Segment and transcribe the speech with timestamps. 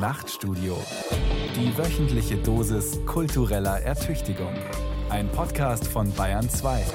[0.00, 0.78] Nachtstudio.
[1.54, 4.54] Die wöchentliche Dosis kultureller Ertüchtigung.
[5.10, 6.86] Ein Podcast von Bayern 2.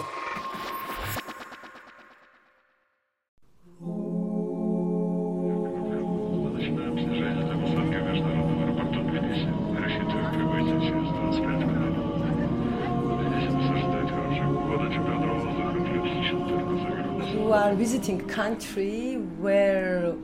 [17.35, 20.15] You are visiting country where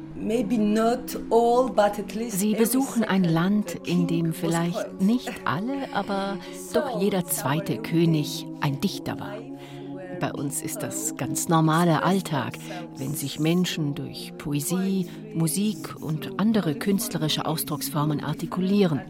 [2.29, 6.37] Sie besuchen ein Land, in dem vielleicht nicht alle, aber
[6.73, 9.35] doch jeder zweite König ein Dichter war.
[10.19, 12.53] Bei uns ist das ganz normaler Alltag,
[12.97, 19.01] wenn sich Menschen durch Poesie, Musik und andere künstlerische Ausdrucksformen artikulieren.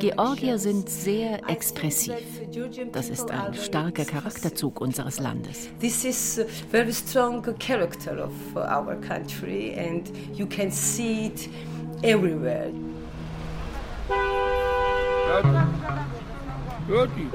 [0.00, 2.14] Georgier sind sehr expressiv.
[2.92, 5.68] Das ist ein starker Charakterzug unseres Landes.
[5.78, 11.50] This is a very strong character of our country, and you can see it
[12.02, 12.70] everywhere.
[16.88, 17.26] Dirty.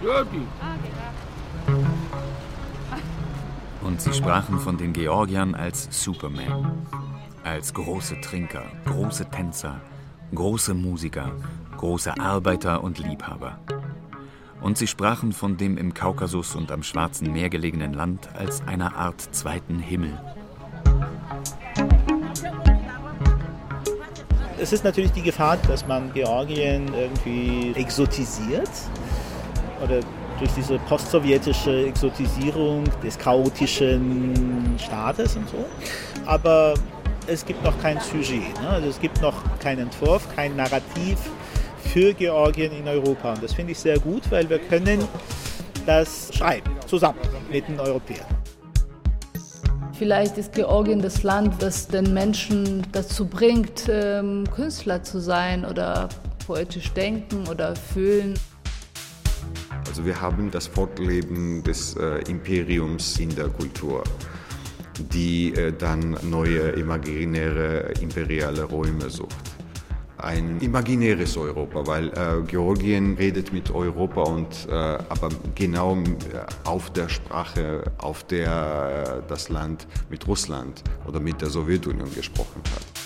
[0.00, 0.46] Dirty.
[3.82, 6.86] Und sie sprachen von den Georgiern als Superman,
[7.44, 9.80] als große Trinker, große Tänzer,
[10.34, 11.32] große Musiker,
[11.76, 13.58] große Arbeiter und Liebhaber.
[14.60, 18.94] Und sie sprachen von dem im Kaukasus und am Schwarzen Meer gelegenen Land als einer
[18.94, 20.18] Art zweiten Himmel.
[24.58, 28.68] Es ist natürlich die Gefahr, dass man Georgien irgendwie exotisiert
[29.82, 30.00] oder
[30.38, 35.64] durch diese postsowjetische Exotisierung des chaotischen Staates und so.
[36.26, 36.74] Aber
[37.26, 38.68] es gibt noch kein Sujet, ne?
[38.68, 41.18] also es gibt noch keinen Entwurf, kein Narrativ
[41.92, 43.32] für Georgien in Europa.
[43.32, 45.00] Und das finde ich sehr gut, weil wir können
[45.86, 47.18] das schreiben, zusammen
[47.50, 48.26] mit den Europäern.
[49.98, 56.08] Vielleicht ist Georgien das Land, das den Menschen dazu bringt, ähm, Künstler zu sein oder
[56.46, 58.34] poetisch denken oder fühlen.
[59.88, 64.04] Also wir haben das Fortleben des äh, Imperiums in der Kultur,
[65.12, 69.49] die äh, dann neue imaginäre imperiale Räume sucht.
[70.22, 76.04] Ein imaginäres Europa, weil äh, Georgien redet mit Europa und äh, aber genau äh,
[76.64, 82.60] auf der Sprache, auf der äh, das Land mit Russland oder mit der Sowjetunion gesprochen
[82.74, 83.00] hat.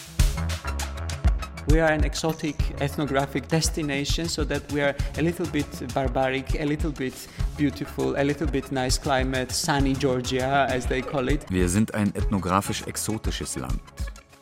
[1.69, 6.64] We are an exotic ethnographic destination, so that we are a little bit barbaric, a
[6.64, 7.14] little bit
[7.56, 11.46] beautiful, a little bit nice climate, sunny Georgia, as they call it.
[11.48, 13.81] Wir sind ein ethnografisch exotisches Land.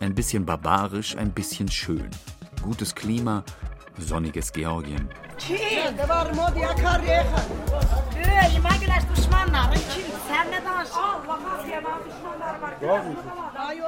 [0.00, 2.08] Ein bisschen barbarisch, ein bisschen schön.
[2.62, 3.44] Gutes Klima,
[3.98, 5.08] sonniges Georgien.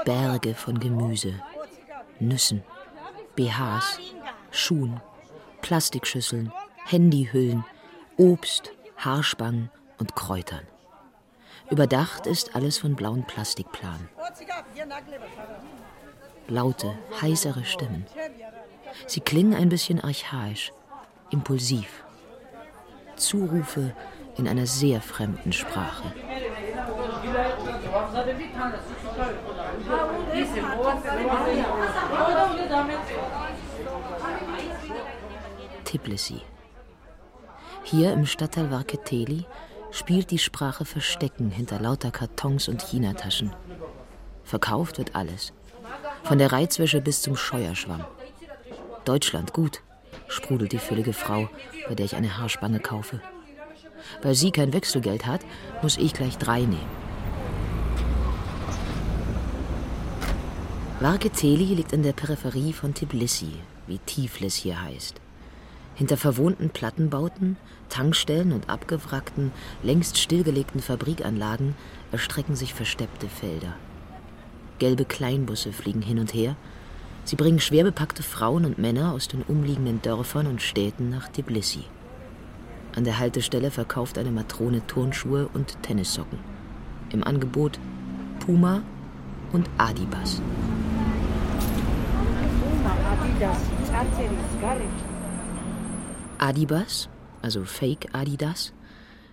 [0.04, 1.34] Berge von Gemüse,
[2.18, 2.62] Nüssen,
[3.36, 4.00] BHs,
[4.50, 5.00] Schuhen,
[5.62, 6.52] Plastikschüsseln,
[6.84, 7.64] Handyhüllen,
[8.16, 10.66] Obst, Haarspangen und Kräutern.
[11.70, 14.08] Überdacht ist alles von blauen Plastikplanen.
[16.48, 18.04] Laute, heisere Stimmen.
[19.06, 20.72] Sie klingen ein bisschen archaisch,
[21.30, 22.04] impulsiv.
[23.16, 23.94] Zurufe
[24.36, 26.12] in einer sehr fremden Sprache.
[35.84, 36.40] Tbilisi.
[37.84, 39.46] Hier im Stadtteil Varketeli
[39.90, 43.54] spielt die Sprache Verstecken hinter lauter Kartons und Chinataschen.
[44.42, 45.52] Verkauft wird alles.
[46.24, 48.04] Von der Reizwäsche bis zum Scheuerschwamm.
[49.04, 49.82] Deutschland gut,
[50.28, 51.48] sprudelt die füllige Frau,
[51.88, 53.20] bei der ich eine Haarspange kaufe.
[54.22, 55.40] Weil sie kein Wechselgeld hat,
[55.82, 57.04] muss ich gleich drei nehmen.
[61.00, 63.52] Varketeli liegt in der Peripherie von Tbilisi,
[63.86, 65.20] wie Tiflis hier heißt.
[65.96, 67.56] Hinter verwohnten Plattenbauten,
[67.88, 71.76] Tankstellen und abgewrackten, längst stillgelegten Fabrikanlagen
[72.10, 73.74] erstrecken sich versteppte Felder.
[74.78, 76.56] Gelbe Kleinbusse fliegen hin und her.
[77.24, 81.84] Sie bringen schwer bepackte Frauen und Männer aus den umliegenden Dörfern und Städten nach Tbilisi.
[82.94, 86.38] An der Haltestelle verkauft eine Matrone Turnschuhe und Tennissocken.
[87.10, 87.78] Im Angebot
[88.40, 88.82] Puma
[89.52, 90.40] und Adibas.
[96.38, 97.08] Adibas,
[97.40, 98.72] also Fake Adidas,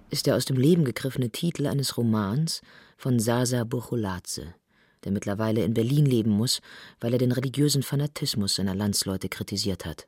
[0.09, 2.61] ist der aus dem Leben gegriffene Titel eines Romans
[2.97, 4.53] von Sasa Burcholadze,
[5.03, 6.61] der mittlerweile in Berlin leben muss,
[6.99, 10.07] weil er den religiösen Fanatismus seiner Landsleute kritisiert hat.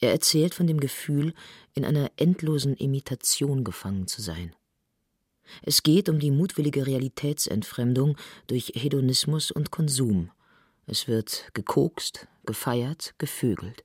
[0.00, 1.34] Er erzählt von dem Gefühl,
[1.74, 4.54] in einer endlosen Imitation gefangen zu sein.
[5.62, 8.16] Es geht um die mutwillige Realitätsentfremdung
[8.46, 10.30] durch Hedonismus und Konsum.
[10.86, 13.84] Es wird gekokst, gefeiert, gevögelt.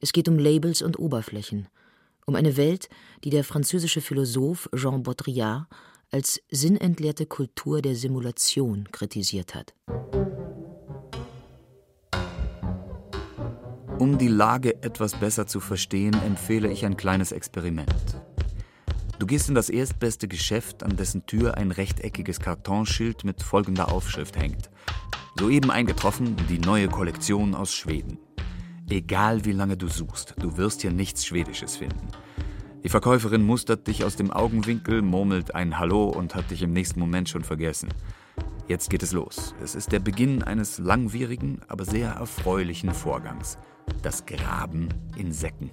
[0.00, 1.68] Es geht um Labels und Oberflächen,
[2.26, 2.88] um eine Welt,
[3.24, 5.66] die der französische Philosoph Jean Baudrillard
[6.10, 9.74] als sinnentleerte Kultur der Simulation kritisiert hat.
[13.98, 17.94] Um die Lage etwas besser zu verstehen, empfehle ich ein kleines Experiment.
[19.18, 24.36] Du gehst in das erstbeste Geschäft, an dessen Tür ein rechteckiges Kartonschild mit folgender Aufschrift
[24.36, 24.70] hängt.
[25.38, 28.18] Soeben eingetroffen, die neue Kollektion aus Schweden.
[28.90, 32.08] Egal wie lange du suchst, du wirst hier nichts Schwedisches finden.
[32.86, 37.00] Die Verkäuferin mustert dich aus dem Augenwinkel, murmelt ein Hallo und hat dich im nächsten
[37.00, 37.88] Moment schon vergessen.
[38.68, 39.56] Jetzt geht es los.
[39.60, 43.58] Es ist der Beginn eines langwierigen, aber sehr erfreulichen Vorgangs.
[44.02, 45.72] Das Graben in Säcken.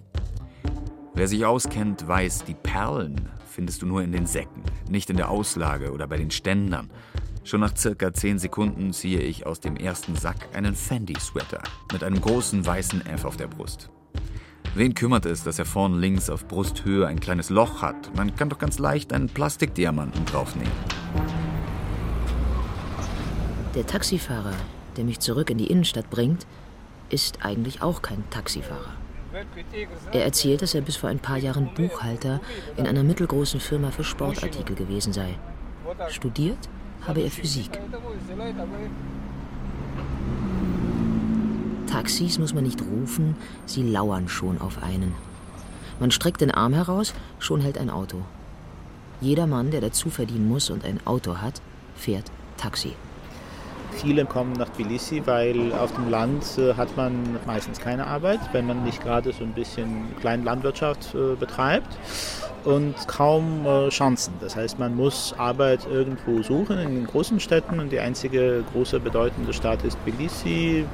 [1.14, 5.30] Wer sich auskennt, weiß, die Perlen findest du nur in den Säcken, nicht in der
[5.30, 6.90] Auslage oder bei den Ständern.
[7.44, 11.62] Schon nach circa 10 Sekunden ziehe ich aus dem ersten Sack einen Fendi-Sweater
[11.92, 13.92] mit einem großen weißen F auf der Brust.
[14.76, 18.16] Wen kümmert es, dass er vorn links auf Brusthöhe ein kleines Loch hat?
[18.16, 20.72] Man kann doch ganz leicht einen Plastikdiamanten draufnehmen.
[23.76, 24.54] Der Taxifahrer,
[24.98, 26.48] der mich zurück in die Innenstadt bringt,
[27.10, 28.94] ist eigentlich auch kein Taxifahrer.
[30.12, 32.42] Er erzählt, dass er bis vor ein paar Jahren Buchhalter
[32.76, 35.36] in einer mittelgroßen Firma für Sportartikel gewesen sei.
[36.10, 36.70] Studiert
[37.06, 37.70] habe er Physik.
[41.94, 43.36] Taxis muss man nicht rufen,
[43.68, 45.14] sie lauern schon auf einen.
[46.00, 48.18] Man streckt den Arm heraus, schon hält ein Auto.
[49.22, 51.62] Jeder Mann, der dazu verdienen muss und ein Auto hat,
[51.96, 52.94] fährt Taxi.
[53.92, 58.66] Viele kommen nach Tbilisi, weil auf dem Land äh, hat man meistens keine Arbeit, wenn
[58.66, 61.96] man nicht gerade so ein bisschen kleine Landwirtschaft äh, betreibt
[62.64, 64.34] und kaum äh, Chancen.
[64.42, 69.00] Das heißt, man muss Arbeit irgendwo suchen in den großen Städten und die einzige große
[69.00, 70.86] bedeutende Stadt ist Tbilisi.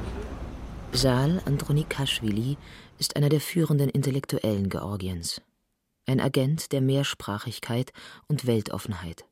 [0.92, 2.58] Sal Andronikashvili
[2.98, 5.40] ist einer der führenden Intellektuellen Georgiens.
[6.04, 7.92] Ein Agent der Mehrsprachigkeit
[8.26, 9.24] und Weltoffenheit.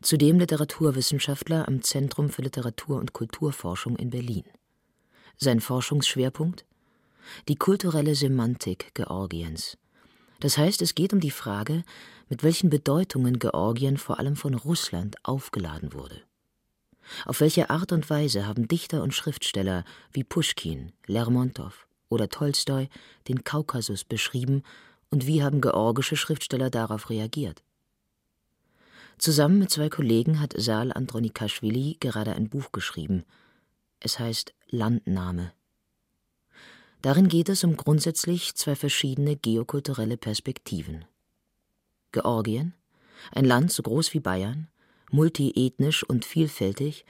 [0.00, 4.44] Zudem Literaturwissenschaftler am Zentrum für Literatur- und Kulturforschung in Berlin.
[5.36, 6.64] Sein Forschungsschwerpunkt?
[7.48, 9.76] Die kulturelle Semantik Georgiens.
[10.40, 11.84] Das heißt, es geht um die Frage,
[12.30, 16.22] mit welchen Bedeutungen Georgien vor allem von Russland aufgeladen wurde.
[17.24, 22.88] Auf welche Art und Weise haben Dichter und Schriftsteller wie Puschkin, Lermontow oder Tolstoi
[23.28, 24.62] den Kaukasus beschrieben
[25.10, 27.62] und wie haben georgische Schriftsteller darauf reagiert?
[29.18, 33.24] Zusammen mit zwei Kollegen hat Sal Andronikaschwili gerade ein Buch geschrieben.
[34.00, 35.52] Es heißt Landnahme.
[37.02, 41.04] Darin geht es um grundsätzlich zwei verschiedene geokulturelle Perspektiven.
[42.12, 42.74] Georgien,
[43.32, 44.68] ein Land so groß wie Bayern,
[45.12, 47.04] multiethnisch und vielfältig,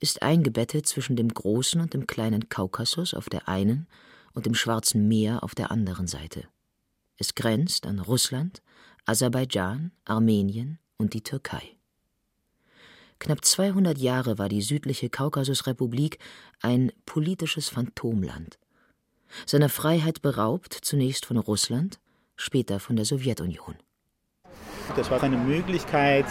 [0.00, 3.86] ist eingebettet zwischen dem großen und dem kleinen Kaukasus auf der einen
[4.34, 6.46] und dem Schwarzen Meer auf der anderen Seite.
[7.16, 8.62] Es grenzt an Russland,
[9.06, 11.76] Aserbaidschan, Armenien, und die Türkei.
[13.18, 16.18] Knapp 200 Jahre war die südliche Kaukasusrepublik
[16.60, 18.58] ein politisches Phantomland.
[19.46, 21.98] Seiner Freiheit beraubt, zunächst von Russland,
[22.36, 23.76] später von der Sowjetunion.
[24.96, 26.26] Das war eine Möglichkeit,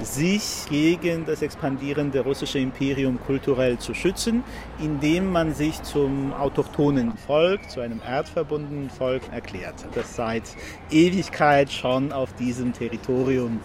[0.00, 4.42] sich gegen das expandierende russische Imperium kulturell zu schützen,
[4.78, 10.42] indem man sich zum autochthonen Volk, zu einem erdverbundenen Volk erklärt, das seit
[10.90, 13.60] Ewigkeit schon auf diesem Territorium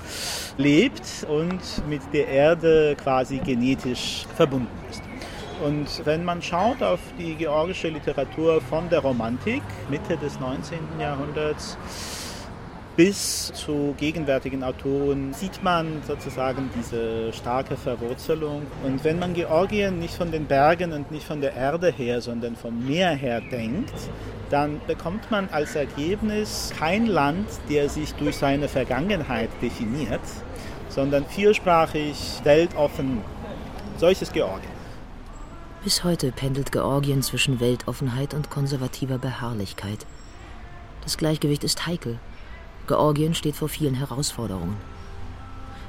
[0.57, 5.01] lebt und mit der Erde quasi genetisch verbunden ist.
[5.63, 10.79] Und wenn man schaut auf die georgische Literatur von der Romantik, Mitte des 19.
[10.99, 11.77] Jahrhunderts,
[12.99, 18.63] bis zu gegenwärtigen Autoren sieht man sozusagen diese starke Verwurzelung.
[18.83, 22.57] Und wenn man Georgien nicht von den Bergen und nicht von der Erde her, sondern
[22.57, 23.93] vom Meer her denkt,
[24.49, 30.19] dann bekommt man als Ergebnis kein Land, der sich durch seine Vergangenheit definiert,
[30.89, 33.21] sondern viersprachig, weltoffen.
[33.95, 34.73] Solches Georgien.
[35.85, 40.05] Bis heute pendelt Georgien zwischen Weltoffenheit und konservativer Beharrlichkeit.
[41.05, 42.19] Das Gleichgewicht ist heikel
[42.89, 44.75] Georgien steht vor vielen Herausforderungen.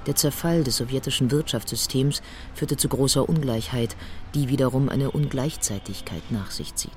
[0.07, 2.21] Der Zerfall des sowjetischen Wirtschaftssystems
[2.55, 3.97] führte zu großer Ungleichheit,
[4.35, 6.93] die wiederum eine Ungleichzeitigkeit nach sich zieht.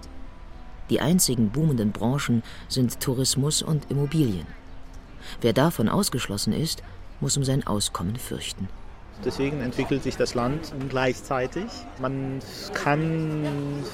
[0.89, 4.45] Die einzigen boomenden Branchen sind Tourismus und Immobilien.
[5.39, 6.83] Wer davon ausgeschlossen ist,
[7.21, 8.67] muss um sein Auskommen fürchten.
[9.23, 11.65] Deswegen entwickelt sich das Land ungleichzeitig.
[12.01, 12.39] Man
[12.73, 13.45] kann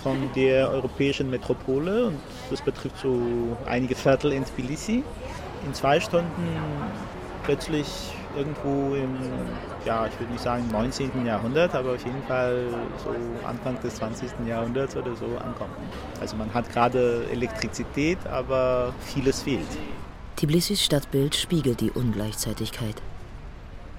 [0.02, 2.18] von der europäischen Metropole, und
[2.50, 5.04] das betrifft so einige Viertel in Tbilisi,
[5.66, 6.44] in zwei Stunden
[7.44, 7.88] plötzlich
[8.36, 9.16] irgendwo im,
[9.86, 11.26] ja, ich würde nicht sagen 19.
[11.26, 12.66] Jahrhundert, aber auf jeden Fall
[13.04, 13.10] so
[13.48, 14.30] Anfang des 20.
[14.48, 15.74] Jahrhunderts oder so ankommen.
[16.22, 19.68] Also man hat gerade Elektrizität, aber vieles fehlt.
[20.36, 22.96] Tbilisis Stadtbild spiegelt die Ungleichzeitigkeit.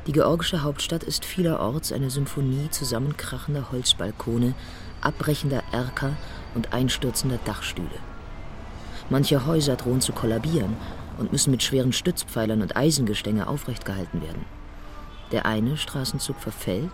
[0.06, 4.54] Die georgische Hauptstadt ist vielerorts eine Symphonie zusammenkrachender Holzbalkone,
[5.02, 6.12] abbrechender Erker
[6.54, 7.88] und einstürzender Dachstühle.
[9.10, 10.76] Manche Häuser drohen zu kollabieren
[11.20, 14.44] und müssen mit schweren Stützpfeilern und Eisengestänge aufrecht gehalten werden.
[15.30, 16.90] Der eine Straßenzug verfällt,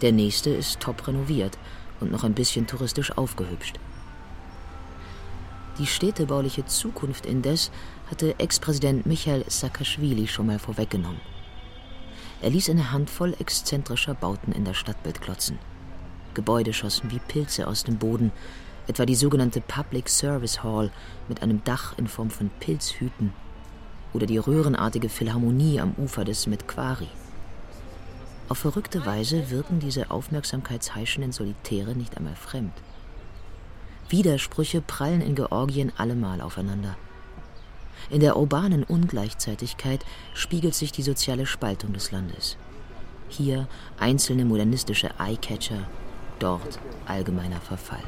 [0.00, 1.58] der nächste ist top renoviert
[2.00, 3.78] und noch ein bisschen touristisch aufgehübscht.
[5.78, 7.70] Die städtebauliche Zukunft indes
[8.10, 11.20] hatte Ex-Präsident Michael Saakashvili schon mal vorweggenommen.
[12.40, 15.58] Er ließ eine Handvoll exzentrischer Bauten in der Stadtbild klotzen.
[16.34, 18.30] Gebäude schossen wie Pilze aus dem Boden,
[18.86, 20.92] etwa die sogenannte Public Service Hall
[21.28, 23.32] mit einem Dach in Form von Pilzhüten
[24.18, 27.06] oder die röhrenartige Philharmonie am Ufer des Metquari.
[28.48, 32.72] Auf verrückte Weise wirken diese aufmerksamkeitsheischenden Solitäre nicht einmal fremd.
[34.08, 36.96] Widersprüche prallen in Georgien allemal aufeinander.
[38.10, 42.56] In der urbanen Ungleichzeitigkeit spiegelt sich die soziale Spaltung des Landes.
[43.28, 43.68] Hier
[44.00, 45.86] einzelne modernistische Eyecatcher,
[46.40, 48.02] dort allgemeiner Verfall.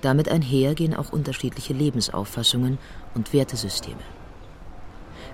[0.00, 2.78] Damit einher gehen auch unterschiedliche Lebensauffassungen
[3.14, 4.17] und Wertesysteme.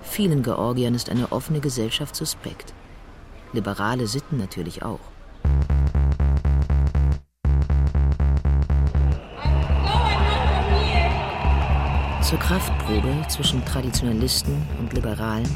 [0.05, 2.73] Vielen Georgiern ist eine offene Gesellschaft suspekt.
[3.51, 4.99] Liberale Sitten natürlich auch.
[12.21, 15.47] Zur Kraftprobe zwischen Traditionalisten und Liberalen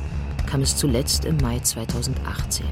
[0.45, 2.65] kam es zuletzt im Mai 2018.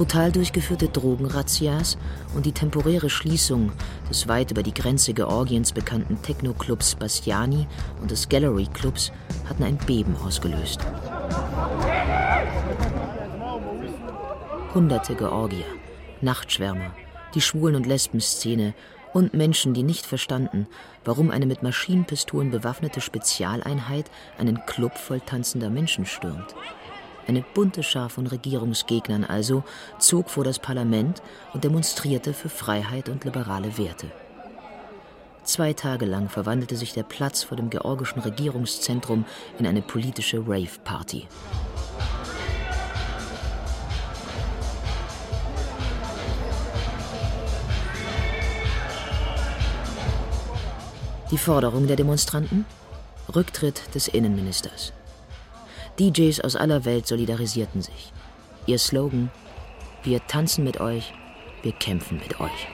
[0.00, 1.98] Brutal durchgeführte Drogenrazzias
[2.34, 3.70] und die temporäre Schließung
[4.08, 7.66] des weit über die Grenze Georgiens bekannten Techno-Clubs Bastiani
[8.00, 9.12] und des Gallery-Clubs
[9.46, 10.80] hatten ein Beben ausgelöst.
[14.72, 15.66] Hunderte Georgier,
[16.22, 16.94] Nachtschwärmer,
[17.34, 18.72] die Schwulen- und Lesbenszene
[19.12, 20.66] und Menschen, die nicht verstanden,
[21.04, 26.54] warum eine mit Maschinenpistolen bewaffnete Spezialeinheit einen Club voll tanzender Menschen stürmt.
[27.30, 29.62] Eine bunte Schar von Regierungsgegnern also
[30.00, 31.22] zog vor das Parlament
[31.54, 34.10] und demonstrierte für Freiheit und liberale Werte.
[35.44, 39.26] Zwei Tage lang verwandelte sich der Platz vor dem georgischen Regierungszentrum
[39.60, 41.28] in eine politische Rave-Party.
[51.30, 52.66] Die Forderung der Demonstranten?
[53.32, 54.92] Rücktritt des Innenministers.
[56.00, 58.12] DJs aus aller Welt solidarisierten sich.
[58.64, 59.30] Ihr Slogan:
[60.02, 61.12] Wir tanzen mit euch,
[61.60, 62.68] wir kämpfen mit euch.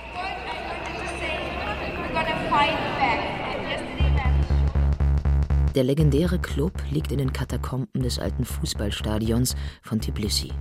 [5.75, 10.53] Der legendäre Club liegt in den Katakomben des alten Fußballstadions von Tbilisi.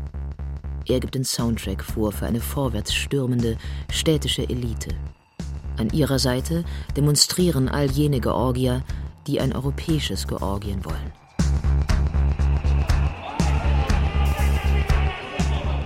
[0.87, 3.57] Er gibt den Soundtrack vor für eine vorwärts stürmende
[3.91, 4.89] städtische Elite.
[5.77, 6.65] An ihrer Seite
[6.97, 8.83] demonstrieren all jene Georgier,
[9.27, 11.13] die ein europäisches Georgien wollen.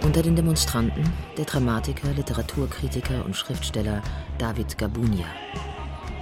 [0.09, 1.03] Unter den Demonstranten
[1.37, 4.01] der Dramatiker, Literaturkritiker und Schriftsteller
[4.39, 5.27] David Gabunia.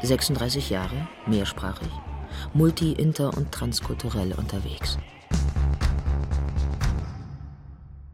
[0.04, 1.88] 36 Jahre, mehrsprachig,
[2.54, 4.98] multi-, inter- und transkulturell unterwegs.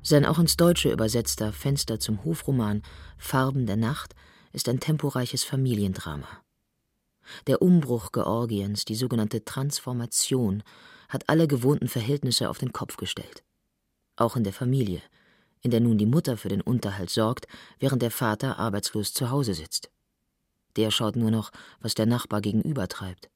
[0.03, 2.83] Sein auch ins Deutsche übersetzter Fenster zum Hofroman
[3.17, 4.13] Farben der Nacht
[4.51, 6.27] ist ein temporeiches Familiendrama.
[7.47, 10.61] Der Umbruch Georgiens, die sogenannte Transformation,
[11.09, 13.43] hat alle gewohnten Verhältnisse auf den Kopf gestellt.
[14.17, 15.01] Auch in der Familie–
[15.63, 17.47] in der nun die Mutter für den Unterhalt sorgt,
[17.79, 19.89] während der Vater arbeitslos zu Hause sitzt.
[20.75, 23.29] Der schaut nur noch, was der Nachbar gegenüber treibt.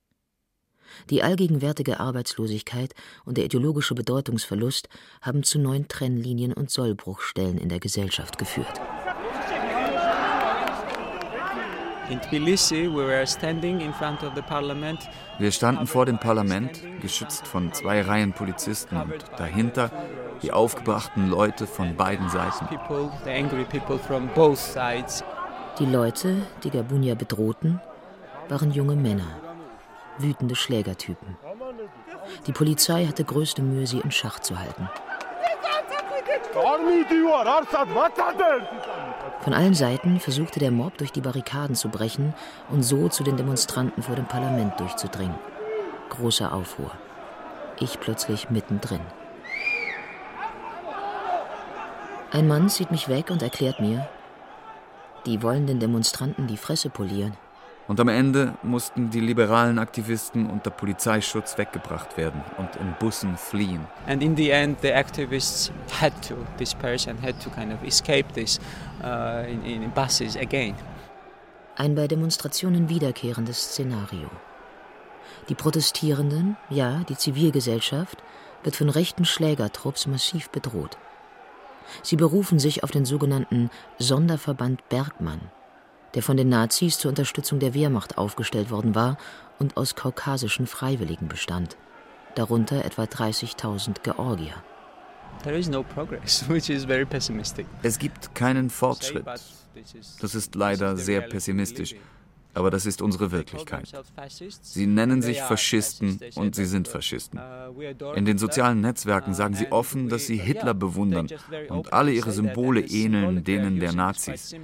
[1.10, 2.94] Die allgegenwärtige Arbeitslosigkeit
[3.26, 4.90] und der ideologische Bedeutungsverlust
[5.22, 8.80] haben zu neuen Trennlinien und Sollbruchstellen in der Gesellschaft geführt.
[8.80, 11.97] In Tbilisi, we were standing in front of the parliament.
[15.40, 19.92] Wir standen vor dem Parlament, geschützt von zwei Reihen Polizisten und dahinter
[20.42, 22.68] die aufgebrachten Leute von beiden Seiten.
[25.80, 27.82] Die Leute, die Gabunia bedrohten,
[28.50, 29.28] waren junge Männer,
[30.18, 31.38] wütende Schlägertypen.
[32.46, 34.90] Die Polizei hatte größte Mühe, sie in Schach zu halten.
[39.48, 42.34] Von allen Seiten versuchte der Mob durch die Barrikaden zu brechen
[42.70, 45.38] und so zu den Demonstranten vor dem Parlament durchzudringen.
[46.10, 46.92] Großer Aufruhr.
[47.80, 49.00] Ich plötzlich mittendrin.
[52.30, 54.10] Ein Mann zieht mich weg und erklärt mir,
[55.26, 57.38] die wollen den Demonstranten die Fresse polieren.
[57.88, 63.86] Und am Ende mussten die liberalen Aktivisten unter Polizeischutz weggebracht werden und in Bussen fliehen.
[64.08, 68.34] And in the end, the activists had to disperse and had to kind of escape
[68.34, 68.60] this
[69.02, 70.76] uh, in, in buses again.
[71.78, 74.30] Ein bei Demonstrationen wiederkehrendes Szenario.
[75.48, 78.22] Die Protestierenden, ja, die Zivilgesellschaft,
[78.64, 80.98] wird von rechten Schlägertrupps massiv bedroht.
[82.04, 85.40] Sie berufen sich auf den sogenannten Sonderverband Bergmann,
[86.18, 89.20] der von den Nazis zur Unterstützung der Wehrmacht aufgestellt worden war
[89.60, 91.78] und aus kaukasischen Freiwilligen bestand,
[92.34, 94.56] darunter etwa 30.000 Georgier.
[97.84, 99.28] Es gibt keinen Fortschritt.
[100.20, 101.94] Das ist leider sehr pessimistisch.
[102.58, 103.94] Aber das ist unsere Wirklichkeit.
[104.62, 107.40] Sie nennen sich Faschisten und sie sind Faschisten.
[108.16, 111.28] In den sozialen Netzwerken sagen sie offen, dass sie Hitler bewundern
[111.70, 114.56] und alle ihre Symbole ähneln denen der Nazis.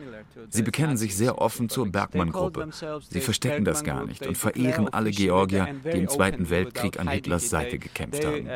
[0.49, 2.69] Sie bekennen sich sehr offen zur Bergmann-Gruppe.
[3.09, 7.51] Sie verstecken das gar nicht und verehren alle Georgier, die im Zweiten Weltkrieg an Hitlers
[7.51, 8.49] Seite gekämpft haben.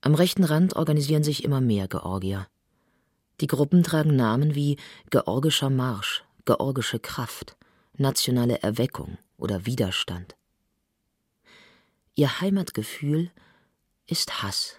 [0.00, 2.48] Am rechten Rand organisieren sich immer mehr Georgier.
[3.40, 4.76] Die Gruppen tragen Namen wie
[5.10, 7.56] Georgischer Marsch, Georgische Kraft,
[7.96, 10.36] Nationale Erweckung oder Widerstand.
[12.14, 13.30] Ihr Heimatgefühl
[14.06, 14.78] ist Hass.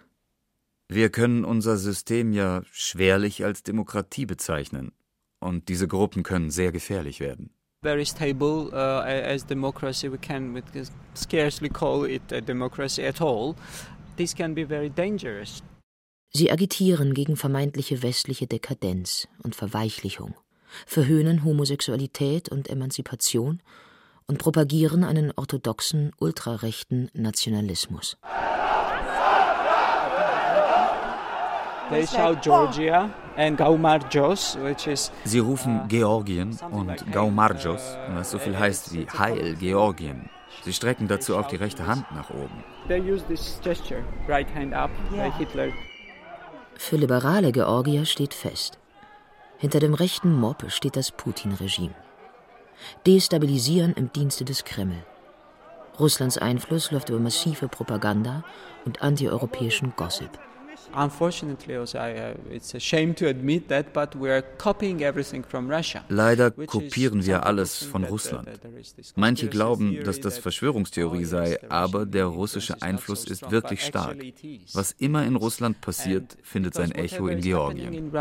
[0.88, 4.94] Wir können unser System ja schwerlich als Demokratie bezeichnen.
[5.40, 7.50] Und diese Gruppen können sehr gefährlich werden.
[7.82, 13.22] Very stable uh, as democracy, we can we can scarcely call it a democracy at
[13.22, 13.54] all.
[14.18, 15.62] This can be very dangerous.
[16.38, 20.36] Sie agitieren gegen vermeintliche westliche Dekadenz und Verweichlichung,
[20.86, 23.62] verhöhnen Homosexualität und Emanzipation
[24.28, 28.18] und propagieren einen orthodoxen, ultrarechten Nationalismus.
[35.24, 40.30] Sie rufen Georgien und Gaumarjos, was so viel heißt wie Heil Georgien.
[40.66, 42.62] Sie strecken dazu auch die rechte Hand nach oben.
[42.90, 45.72] They use this gesture, right hand up, like Hitler.
[46.78, 48.78] Für liberale Georgier steht fest,
[49.58, 51.96] hinter dem rechten Mob steht das Putin-Regime.
[53.06, 55.04] Destabilisieren im Dienste des Kreml.
[56.00, 58.44] Russlands Einfluss läuft über massive Propaganda
[58.86, 60.30] und antieuropäischen Gossip.
[66.10, 68.50] Leider kopieren wir alles von Russland.
[69.16, 74.18] Manche glauben, dass das Verschwörungstheorie sei, aber der russische Einfluss ist wirklich stark.
[74.74, 78.12] Was immer in Russland passiert, findet sein Echo in Georgien.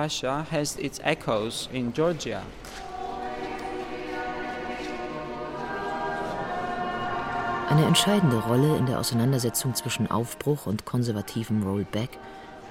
[7.66, 12.10] Eine entscheidende Rolle in der Auseinandersetzung zwischen Aufbruch und konservativem Rollback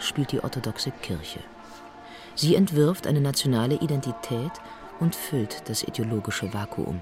[0.04, 1.40] spielt die orthodoxe Kirche.
[2.36, 4.52] Sie entwirft eine nationale Identität
[5.00, 7.02] und füllt das ideologische Vakuum.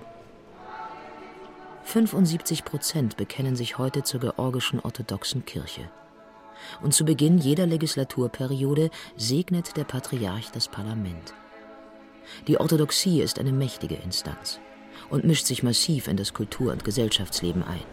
[1.84, 5.90] 75 Prozent bekennen sich heute zur georgischen orthodoxen Kirche.
[6.82, 11.34] Und zu Beginn jeder Legislaturperiode segnet der Patriarch das Parlament.
[12.48, 14.60] Die Orthodoxie ist eine mächtige Instanz
[15.10, 17.84] und mischt sich massiv in das Kultur- und Gesellschaftsleben ein.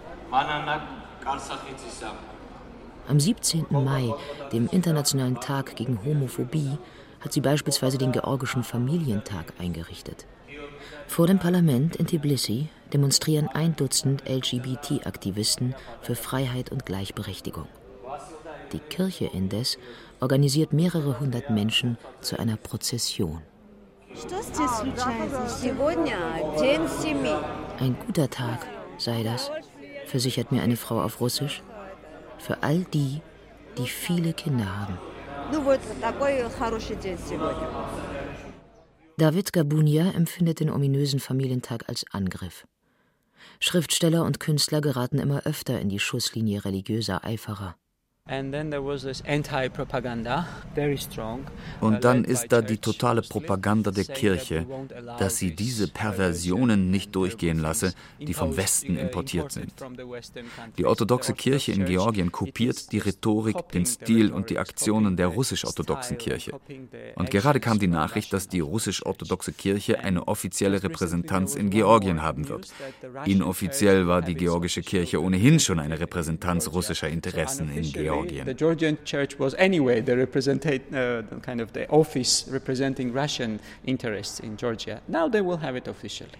[3.08, 3.66] Am 17.
[3.70, 4.12] Mai,
[4.52, 6.76] dem Internationalen Tag gegen Homophobie,
[7.20, 10.26] hat sie beispielsweise den Georgischen Familientag eingerichtet.
[11.06, 17.66] Vor dem Parlament in Tbilisi demonstrieren ein Dutzend LGBT-Aktivisten für Freiheit und Gleichberechtigung.
[18.72, 19.78] Die Kirche indes
[20.20, 23.40] organisiert mehrere hundert Menschen zu einer Prozession.
[27.78, 28.66] Ein guter Tag
[28.98, 29.50] sei das,
[30.06, 31.62] versichert mir eine Frau auf Russisch,
[32.38, 33.20] für all die,
[33.76, 34.98] die viele Kinder haben.
[39.16, 42.66] David Gabunia empfindet den ominösen Familientag als Angriff.
[43.60, 47.76] Schriftsteller und Künstler geraten immer öfter in die Schusslinie religiöser Eiferer.
[51.80, 54.66] Und dann ist da die totale Propaganda der Kirche,
[55.18, 59.72] dass sie diese Perversionen nicht durchgehen lasse, die vom Westen importiert sind.
[60.76, 66.18] Die orthodoxe Kirche in Georgien kopiert die Rhetorik, den Stil und die Aktionen der russisch-orthodoxen
[66.18, 66.52] Kirche.
[67.14, 72.48] Und gerade kam die Nachricht, dass die russisch-orthodoxe Kirche eine offizielle Repräsentanz in Georgien haben
[72.48, 72.68] wird.
[73.24, 78.17] Inoffiziell war die georgische Kirche ohnehin schon eine Repräsentanz russischer Interessen in Georgien.
[78.22, 78.44] Georgien.
[78.44, 84.40] The Georgian church was anyway the representate uh, kind of the office representing Russian interests
[84.40, 85.00] in Georgia.
[85.08, 86.38] Now they will have it officially.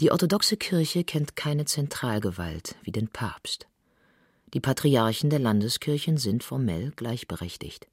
[0.00, 3.66] Die orthodoxe Kirche kennt keine Zentralgewalt wie den Papst.
[4.54, 7.86] Die Patriarchen der Landeskirchen sind formell gleichberechtigt.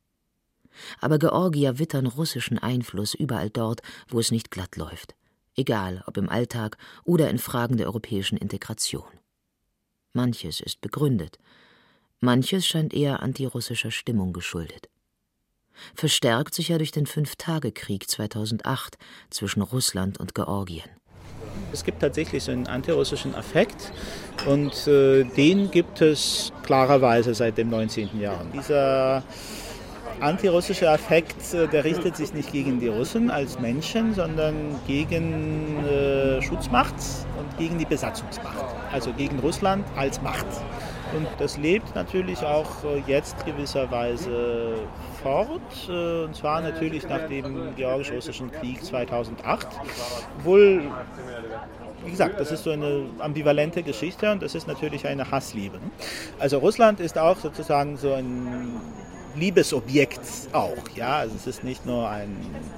[1.02, 5.16] Aber Georgier wittern russischen Einfluss überall dort, wo es nicht glatt läuft,
[5.56, 9.12] egal ob im Alltag oder in Fragen der europäischen Integration.
[10.14, 11.40] Manches ist begründet,
[12.20, 14.90] manches scheint eher antirussischer Stimmung geschuldet.
[15.94, 18.98] Verstärkt sicher durch den Fünf-Tage-Krieg 2008
[19.30, 20.90] zwischen Russland und Georgien.
[21.72, 23.92] Es gibt tatsächlich einen antirussischen Affekt
[24.48, 28.20] und äh, den gibt es klarerweise seit dem 19.
[28.20, 28.56] Jahrhundert.
[28.56, 29.24] Dieser
[30.20, 36.42] antirussische Affekt, äh, der richtet sich nicht gegen die Russen als Menschen, sondern gegen äh,
[36.42, 36.96] Schutzmacht
[37.38, 40.48] und gegen die Besatzungsmacht, also gegen Russland als Macht.
[41.18, 44.76] Und das lebt natürlich auch äh, jetzt gewisserweise
[45.24, 49.68] fort, äh, und zwar natürlich nach dem georgisch-russischen Krieg 2008.
[50.38, 50.84] Obwohl,
[52.06, 55.80] wie gesagt, das ist so eine ambivalente Geschichte und das ist natürlich eine Hassliebe.
[56.38, 58.80] Also Russland ist auch sozusagen so ein
[59.38, 60.20] Liebesobjekt
[60.54, 60.76] auch.
[60.96, 61.18] Ja?
[61.18, 62.36] Also es ist nicht nur ein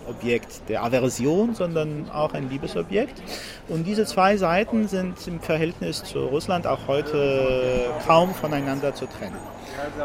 [0.08, 3.22] Objekt der Aversion, sondern auch ein Liebesobjekt.
[3.68, 9.38] Und diese zwei Seiten sind im Verhältnis zu Russland auch heute kaum voneinander zu trennen.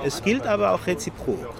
[0.05, 1.55] Es gilt aber auch reziprok.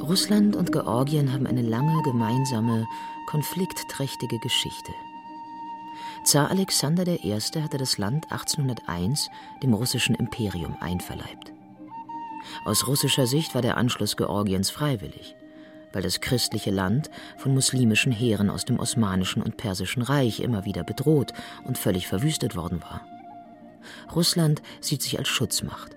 [0.00, 2.86] Russland und Georgien haben eine lange gemeinsame,
[3.26, 4.92] konfliktträchtige Geschichte.
[6.24, 7.38] Zar Alexander I.
[7.62, 9.30] hatte das Land 1801
[9.62, 11.52] dem russischen Imperium einverleibt.
[12.64, 15.36] Aus russischer Sicht war der Anschluss Georgiens freiwillig,
[15.92, 20.84] weil das christliche Land von muslimischen Heeren aus dem Osmanischen und Persischen Reich immer wieder
[20.84, 21.32] bedroht
[21.64, 23.02] und völlig verwüstet worden war.
[24.14, 25.96] Russland sieht sich als Schutzmacht.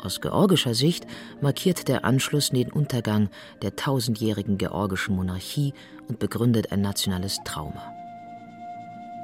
[0.00, 1.06] Aus georgischer Sicht
[1.40, 3.30] markiert der Anschluss den Untergang
[3.62, 5.74] der tausendjährigen georgischen Monarchie
[6.06, 7.92] und begründet ein nationales Trauma.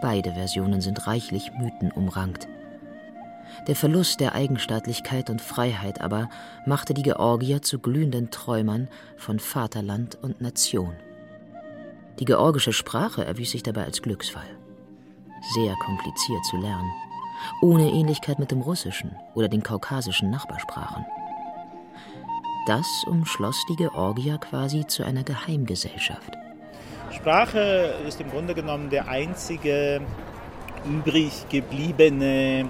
[0.02, 2.48] Beide Versionen sind reichlich mythenumrankt.
[3.66, 6.28] Der Verlust der Eigenstaatlichkeit und Freiheit aber
[6.66, 10.94] machte die Georgier zu glühenden Träumern von Vaterland und Nation.
[12.18, 14.46] Die georgische Sprache erwies sich dabei als Glücksfall.
[15.54, 16.90] Sehr kompliziert zu lernen,
[17.60, 21.04] ohne Ähnlichkeit mit dem Russischen oder den kaukasischen Nachbarsprachen.
[22.66, 26.32] Das umschloss die Georgier quasi zu einer Geheimgesellschaft.
[27.10, 30.00] Sprache ist im Grunde genommen der einzige
[30.84, 32.68] übrig gebliebene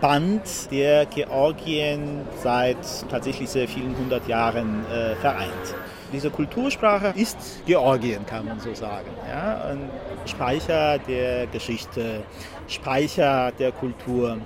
[0.00, 2.76] Band, der Georgien seit
[3.10, 5.74] tatsächlich sehr vielen hundert Jahren äh, vereint.
[6.12, 9.08] Diese Kultursprache ist Georgien, kann man so sagen.
[9.28, 9.64] Ja?
[9.70, 9.90] Ein
[10.26, 12.22] Speicher der Geschichte,
[12.68, 14.38] Speicher der Kultur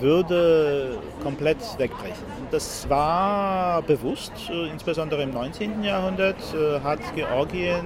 [0.00, 2.24] würde komplett wegbrechen.
[2.50, 5.82] Das war bewusst, äh, insbesondere im 19.
[5.82, 7.84] Jahrhundert äh, hat Georgien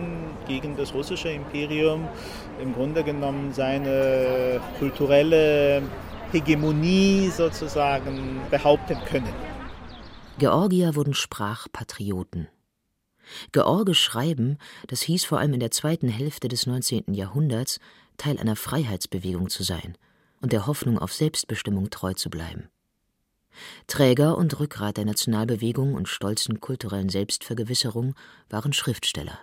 [0.49, 2.09] gegen das russische Imperium
[2.61, 5.83] im Grunde genommen seine kulturelle
[6.33, 9.33] Hegemonie sozusagen behaupten können.
[10.39, 12.49] Georgier wurden Sprachpatrioten.
[13.53, 17.15] Georgisch schreiben, das hieß vor allem in der zweiten Hälfte des 19.
[17.15, 17.79] Jahrhunderts,
[18.17, 19.97] Teil einer Freiheitsbewegung zu sein
[20.41, 22.69] und der Hoffnung auf Selbstbestimmung treu zu bleiben.
[23.87, 28.15] Träger und Rückgrat der Nationalbewegung und stolzen kulturellen Selbstvergewisserung
[28.49, 29.39] waren Schriftsteller.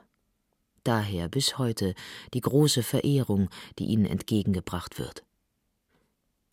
[0.84, 1.94] Daher bis heute
[2.34, 5.27] die große Verehrung, die ihnen entgegengebracht wird.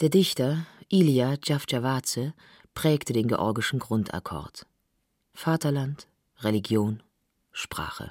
[0.00, 2.34] Der Dichter Ilya Djavdjavadze
[2.74, 4.66] prägte den georgischen Grundakkord.
[5.34, 6.08] Vaterland,
[6.40, 7.00] Religion,
[7.52, 8.10] Sprache.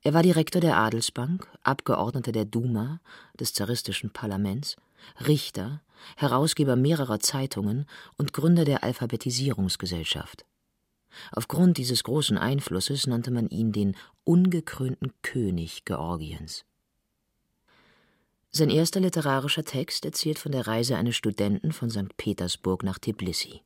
[0.00, 3.02] Er war Direktor der Adelsbank, Abgeordneter der Duma,
[3.38, 4.76] des zaristischen Parlaments,
[5.26, 5.82] Richter,
[6.16, 7.84] Herausgeber mehrerer Zeitungen
[8.16, 10.46] und Gründer der Alphabetisierungsgesellschaft.
[11.32, 16.64] Aufgrund dieses großen Einflusses nannte man ihn den ungekrönten König Georgiens.
[18.54, 22.14] Sein erster literarischer Text erzählt von der Reise eines Studenten von St.
[22.18, 23.62] Petersburg nach Tbilisi.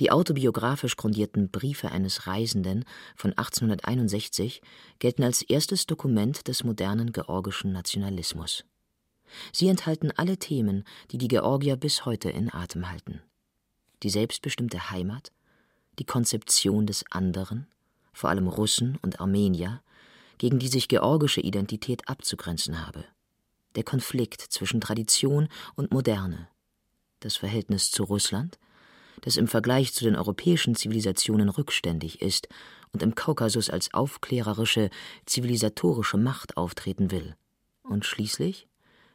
[0.00, 4.60] Die autobiografisch grundierten Briefe eines Reisenden von 1861
[4.98, 8.64] gelten als erstes Dokument des modernen georgischen Nationalismus.
[9.52, 13.22] Sie enthalten alle Themen, die die Georgier bis heute in Atem halten.
[14.02, 15.30] Die selbstbestimmte Heimat,
[16.00, 17.68] die Konzeption des anderen,
[18.12, 19.80] vor allem Russen und Armenier,
[20.38, 23.04] gegen die sich georgische Identität abzugrenzen habe–
[23.76, 26.48] der Konflikt zwischen Tradition und Moderne,
[27.20, 28.58] das Verhältnis zu Russland,
[29.22, 32.48] das im Vergleich zu den europäischen Zivilisationen rückständig ist
[32.92, 34.90] und im Kaukasus als aufklärerische,
[35.26, 37.36] zivilisatorische Macht auftreten will,
[37.82, 38.66] und schließlich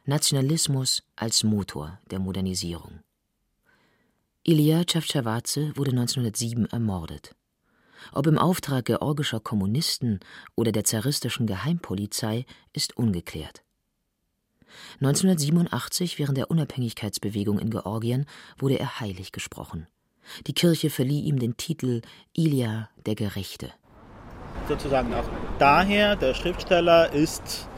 [0.04, 3.00] Nationalismus als Motor der Modernisierung.
[4.44, 7.34] Ilya Chavchavadze wurde 1907 ermordet.
[8.12, 10.20] Ob im Auftrag georgischer Kommunisten
[10.54, 13.65] oder der zaristischen Geheimpolizei, ist ungeklärt.
[15.00, 18.26] 1987, während der Unabhängigkeitsbewegung in Georgien,
[18.58, 19.86] wurde er heilig gesprochen.
[20.46, 22.02] Die Kirche verlieh ihm den Titel
[22.32, 23.72] Ilia der Gerechte.
[24.68, 27.68] Sozusagen auch daher, der Schriftsteller ist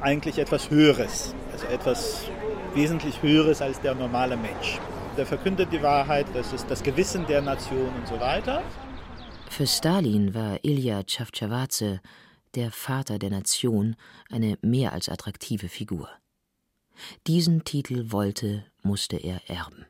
[0.00, 2.30] eigentlich etwas Höheres, also etwas
[2.74, 4.78] wesentlich Höheres als der normale Mensch.
[5.16, 8.62] Der verkündet die Wahrheit, das ist das Gewissen der Nation und so weiter.
[9.48, 12.00] Für Stalin war Ilja Chavchavadze,
[12.54, 13.96] der Vater der Nation,
[14.30, 16.08] eine mehr als attraktive Figur.
[17.26, 19.86] Diesen Titel wollte, musste er erben.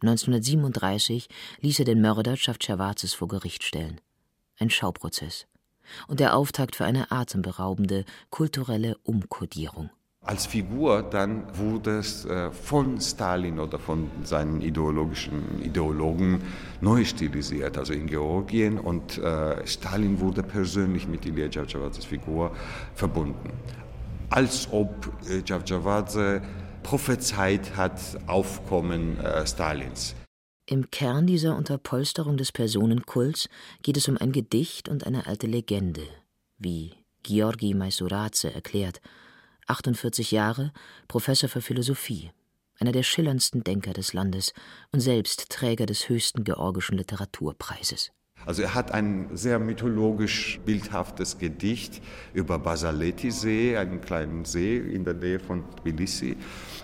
[0.00, 1.28] 1937
[1.60, 4.00] ließ er den Mörder Chavchavadzes vor Gericht stellen.
[4.58, 5.46] Ein Schauprozess.
[6.06, 9.90] Und der Auftakt für eine atemberaubende kulturelle Umkodierung.
[10.20, 16.42] Als Figur dann wurde es äh, von Stalin oder von seinen ideologischen Ideologen
[16.82, 18.78] neu stilisiert, also in Georgien.
[18.78, 22.50] Und äh, Stalin wurde persönlich mit Ilya Chavchavadzes Figur
[22.94, 23.50] verbunden.
[24.30, 26.42] Als ob äh, Chavchavadze
[26.82, 30.14] prophezeit hat Aufkommen äh, Stalins.
[30.66, 33.48] Im Kern dieser Unterpolsterung des Personenkults
[33.82, 36.06] geht es um ein Gedicht und eine alte Legende,
[36.58, 39.00] wie Georgi Maisoradze erklärt,
[39.66, 40.72] 48 Jahre,
[41.08, 42.30] Professor für Philosophie,
[42.78, 44.52] einer der schillerndsten Denker des Landes
[44.92, 48.12] und selbst Träger des höchsten georgischen Literaturpreises.
[48.46, 52.00] Also er hat ein sehr mythologisch bildhaftes Gedicht
[52.32, 56.36] über Basaleti-See, einen kleinen See in der Nähe von Tbilisi.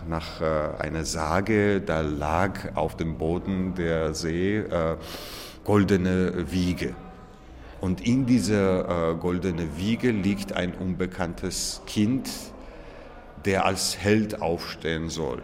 [0.09, 4.97] Nach äh, einer Sage, da lag auf dem Boden der See äh,
[5.65, 6.95] goldene Wiege.
[7.81, 12.31] Und in dieser äh, goldene Wiege liegt ein unbekanntes Kind,
[13.45, 15.43] der als Held aufstehen soll.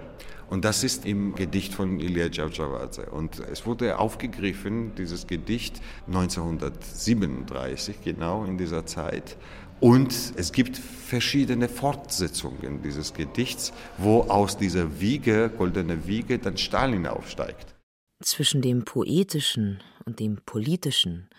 [0.51, 3.07] Und das ist im Gedicht von Ilya Cavcavadze.
[3.07, 9.37] Und es wurde aufgegriffen, dieses Gedicht, 1937, genau in dieser Zeit.
[9.79, 17.07] Und es gibt verschiedene Fortsetzungen dieses Gedichts, wo aus dieser Wiege, goldene Wiege, dann Stalin
[17.07, 17.75] aufsteigt.
[18.23, 21.31] Zwischen dem Poetischen und dem Politischen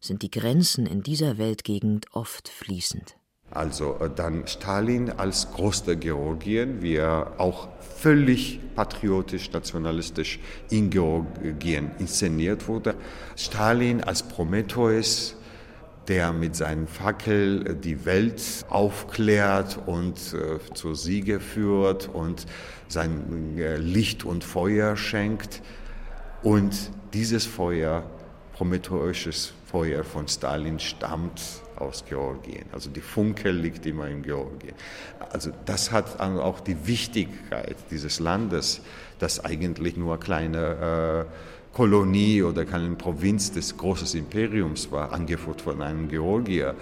[0.00, 3.16] sind die Grenzen in dieser Weltgegend oft fließend.
[3.50, 10.38] Also äh, dann Stalin als großer Georgien, wie er auch völlig patriotisch, nationalistisch
[10.70, 12.94] in Georgien inszeniert wurde.
[13.36, 15.36] Stalin als Prometheus,
[16.08, 22.46] der mit seinem Fackel äh, die Welt aufklärt und äh, zur Siege führt und
[22.88, 25.60] sein äh, Licht und Feuer schenkt.
[26.42, 28.04] Und dieses Feuer,
[28.52, 31.42] prometheusches Feuer von Stalin, stammt
[31.80, 32.64] aus Georgien.
[32.72, 34.74] Also die Funke liegt immer in Georgien.
[35.32, 38.80] Also das hat auch die Wichtigkeit dieses Landes,
[39.18, 45.60] das eigentlich nur eine kleine äh, Kolonie oder keine Provinz des großen Imperiums war, angeführt
[45.62, 46.74] von einem Georgier.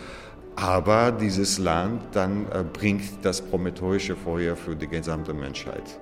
[0.57, 6.01] Aber dieses Land dann äh, bringt das prometheusche Feuer für die gesamte Menschheit.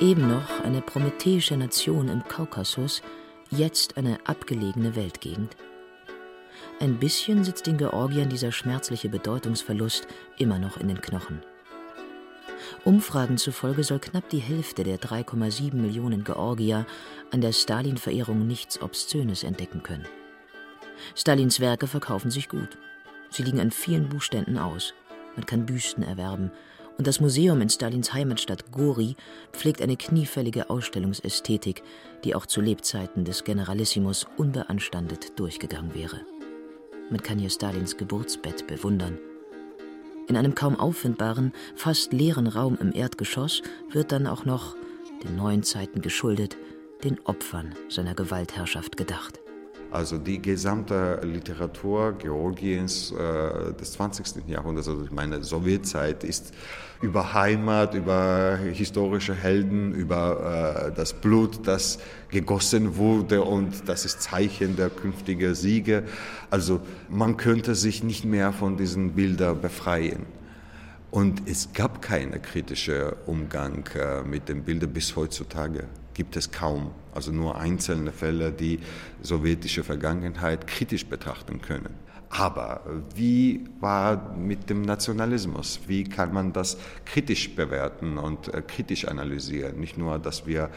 [0.00, 3.00] Eben noch eine prometheische Nation im Kaukasus,
[3.50, 5.56] jetzt eine abgelegene Weltgegend.
[6.80, 11.42] Ein bisschen sitzt den Georgiern dieser schmerzliche Bedeutungsverlust immer noch in den Knochen.
[12.84, 16.86] Umfragen zufolge soll knapp die Hälfte der 3,7 Millionen Georgier
[17.30, 20.08] an der Stalin-Verehrung nichts Obszönes entdecken können.
[21.14, 22.78] Stalins Werke verkaufen sich gut.
[23.30, 24.92] Sie liegen an vielen Buchständen aus.
[25.36, 26.50] Man kann Büsten erwerben
[26.96, 29.16] und das Museum in Stalins Heimatstadt Gori
[29.52, 31.82] pflegt eine kniefällige Ausstellungsästhetik,
[32.24, 36.20] die auch zu Lebzeiten des Generalissimus unbeanstandet durchgegangen wäre.
[37.10, 39.18] Man kann hier Stalins Geburtsbett bewundern.
[40.26, 44.74] In einem kaum auffindbaren, fast leeren Raum im Erdgeschoss wird dann auch noch,
[45.22, 46.56] den neuen Zeiten geschuldet,
[47.02, 49.43] den Opfern seiner Gewaltherrschaft gedacht.
[49.94, 54.48] Also die gesamte Literatur Georgiens äh, des 20.
[54.48, 56.52] Jahrhunderts, also ich meine Sowjetzeit, ist
[57.00, 64.20] über Heimat, über historische Helden, über äh, das Blut, das gegossen wurde und das ist
[64.20, 66.02] Zeichen der künftigen Siege.
[66.50, 70.26] Also man könnte sich nicht mehr von diesen Bildern befreien.
[71.12, 76.92] Und es gab keinen kritischen Umgang äh, mit den Bildern bis heutzutage gibt es kaum.
[77.14, 78.80] Also nur einzelne Fälle, die
[79.22, 81.94] sowjetische Vergangenheit kritisch betrachten können.
[82.30, 82.80] Aber
[83.14, 85.80] wie war mit dem Nationalismus?
[85.86, 89.78] Wie kann man das kritisch bewerten und äh, kritisch analysieren?
[89.78, 90.70] Nicht nur, dass wir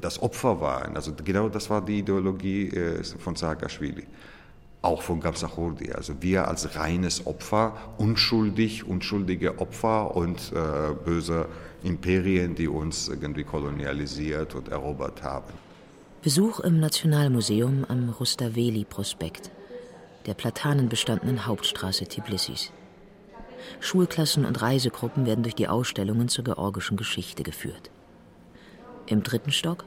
[0.00, 0.96] das Opfer waren.
[0.96, 4.06] Also genau das war die Ideologie äh, von Saakashvili
[4.82, 5.92] auch von Gamsachurdi.
[5.92, 11.46] Also wir als reines Opfer, unschuldig, unschuldige Opfer und äh, böse
[11.84, 15.52] Imperien, die uns irgendwie kolonialisiert und erobert haben.
[16.22, 19.50] Besuch im Nationalmuseum am Rustaveli-Prospekt,
[20.26, 22.72] der platanenbestandenen Hauptstraße Tbilisis.
[23.80, 27.90] Schulklassen und Reisegruppen werden durch die Ausstellungen zur georgischen Geschichte geführt.
[29.06, 29.84] Im dritten Stock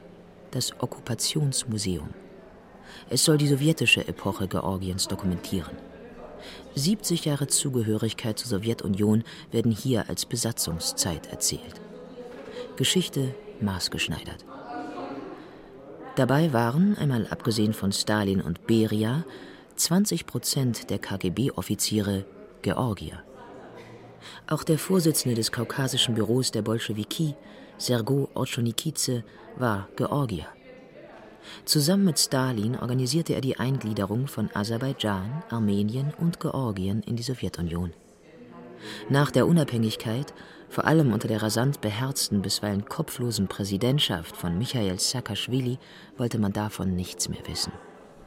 [0.50, 2.10] das Okkupationsmuseum.
[3.10, 5.76] Es soll die sowjetische Epoche Georgiens dokumentieren.
[6.74, 11.80] 70 Jahre Zugehörigkeit zur Sowjetunion werden hier als Besatzungszeit erzählt.
[12.76, 14.44] Geschichte maßgeschneidert.
[16.16, 19.24] Dabei waren, einmal abgesehen von Stalin und Beria,
[19.76, 22.24] 20 Prozent der KGB-Offiziere
[22.62, 23.22] Georgier.
[24.48, 27.34] Auch der Vorsitzende des kaukasischen Büros der Bolschewiki,
[27.76, 29.24] Sergo Orchonikidze,
[29.56, 30.46] war Georgier.
[31.64, 37.92] Zusammen mit Stalin organisierte er die Eingliederung von Aserbaidschan, Armenien und Georgien in die Sowjetunion.
[39.08, 40.32] Nach der Unabhängigkeit,
[40.68, 45.78] vor allem unter der rasant beherzten, bisweilen kopflosen Präsidentschaft von Michael Saakashvili,
[46.16, 47.72] wollte man davon nichts mehr wissen.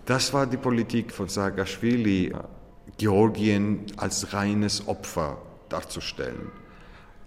[0.05, 2.33] Das war die Politik von Saakashvili,
[2.97, 5.37] Georgien als reines Opfer
[5.69, 6.51] darzustellen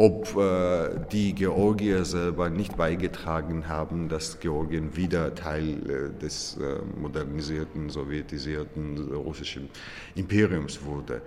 [0.03, 6.81] ob äh, die Georgier selber nicht beigetragen haben, dass Georgien wieder Teil äh, des äh,
[6.98, 9.68] modernisierten, sowjetisierten russischen
[10.16, 11.22] Imperiums wurde.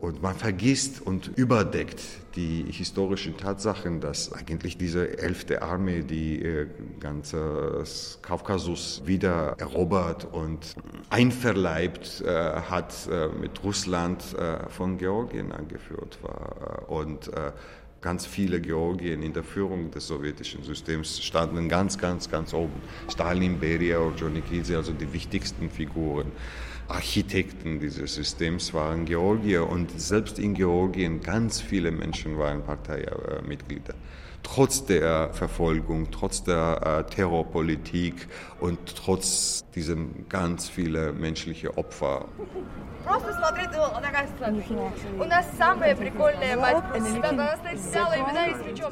[0.00, 2.00] Und man vergisst und überdeckt
[2.34, 6.66] die historischen Tatsachen, dass eigentlich diese elfte Armee die äh,
[7.00, 7.84] ganze
[8.22, 10.74] Kaukasus wieder erobert und
[11.10, 16.88] einverleibt äh, hat, äh, mit Russland äh, von Georgien angeführt war.
[16.88, 17.52] Und äh,
[18.00, 22.80] Ganz viele Georgien in der Führung des sowjetischen Systems standen ganz, ganz, ganz oben.
[23.10, 26.32] Stalin, Beria, Orjonikidze, also die wichtigsten Figuren.
[26.88, 33.94] Architekten dieses Systems waren Georgier und selbst in Georgien ganz viele Menschen waren Parteimitglieder.
[34.52, 38.26] Trotz der Verfolgung, trotz der äh, Terrorpolitik
[38.58, 42.26] und trotz diesem ganz viele menschliche Opfer.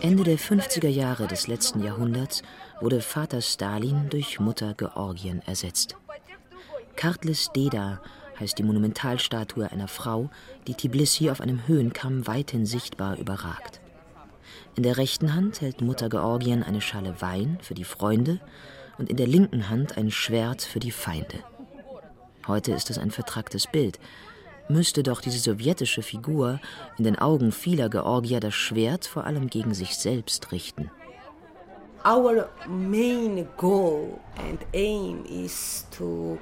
[0.00, 2.42] Ende der 50er Jahre des letzten Jahrhunderts
[2.80, 5.96] wurde Vater Stalin durch Mutter Georgien ersetzt.
[6.94, 8.00] Kartlis Deda
[8.38, 10.30] heißt die Monumentalstatue einer Frau,
[10.68, 13.80] die Tbilisi auf einem Höhenkamm weithin sichtbar überragt.
[14.78, 18.38] In der rechten Hand hält Mutter Georgien eine Schale Wein für die Freunde
[18.96, 21.42] und in der linken Hand ein Schwert für die Feinde.
[22.46, 23.98] Heute ist es ein vertracktes Bild.
[24.68, 26.60] Müsste doch diese sowjetische Figur
[26.96, 30.92] in den Augen vieler Georgier das Schwert vor allem gegen sich selbst richten.
[32.06, 36.38] Our main goal and aim is to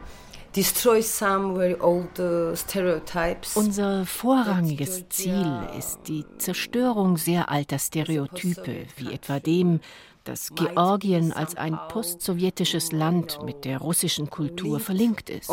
[3.56, 9.80] unser vorrangiges Ziel ist die Zerstörung sehr alter Stereotype, wie etwa dem,
[10.24, 15.50] dass Georgien als ein postsowjetisches Land mit der russischen Kultur verlinkt ist.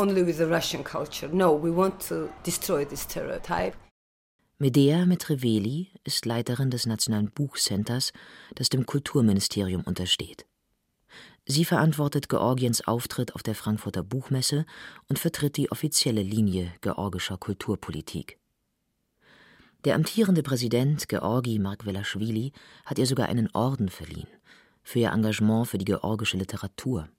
[4.57, 8.13] Medea Metreveli ist Leiterin des Nationalen Buchcenters,
[8.55, 10.45] das dem Kulturministerium untersteht.
[11.45, 14.65] Sie verantwortet Georgiens Auftritt auf der Frankfurter Buchmesse
[15.09, 18.39] und vertritt die offizielle Linie georgischer Kulturpolitik.
[19.83, 22.53] Der amtierende Präsident Georgi Margvelaschwili
[22.85, 24.29] hat ihr sogar einen Orden verliehen
[24.83, 27.09] für ihr Engagement für die georgische Literatur.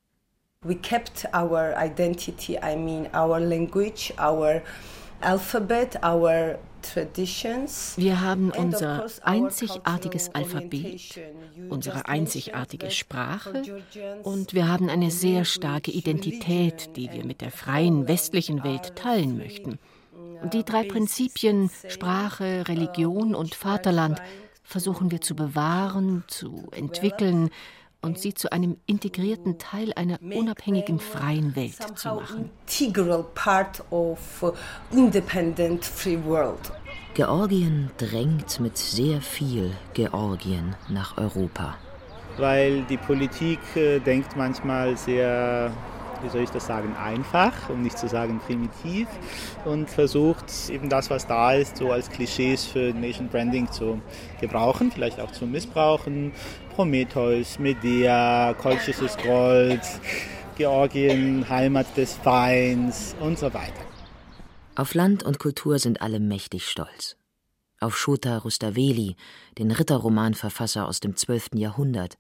[0.62, 4.62] We kept our identity, I mean our language, our
[7.96, 11.20] wir haben unser einzigartiges Alphabet,
[11.70, 13.62] unsere einzigartige Sprache
[14.22, 19.38] und wir haben eine sehr starke Identität, die wir mit der freien westlichen Welt teilen
[19.38, 19.78] möchten.
[20.52, 24.20] Die drei Prinzipien Sprache, Religion und Vaterland
[24.62, 27.50] versuchen wir zu bewahren, zu entwickeln,
[28.04, 32.50] und sie zu einem integrierten Teil einer unabhängigen freien Welt zu machen.
[37.14, 41.76] Georgien drängt mit sehr viel Georgien nach Europa.
[42.36, 45.72] Weil die Politik äh, denkt manchmal sehr
[46.24, 49.06] wie soll ich das sagen, einfach, um nicht zu sagen primitiv
[49.64, 54.00] und versucht eben das, was da ist, so als Klischees für Nation Branding zu
[54.40, 56.32] gebrauchen, vielleicht auch zu missbrauchen.
[56.74, 59.80] Prometheus, Medea, Kolchis ist Gold,
[60.56, 63.84] Georgien, Heimat des Weins und so weiter.
[64.74, 67.16] Auf Land und Kultur sind alle mächtig stolz.
[67.80, 69.16] Auf Shota Rustaveli,
[69.58, 71.50] den Ritterromanverfasser aus dem 12.
[71.54, 72.16] Jahrhundert,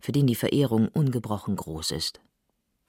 [0.00, 2.20] für den die Verehrung ungebrochen groß ist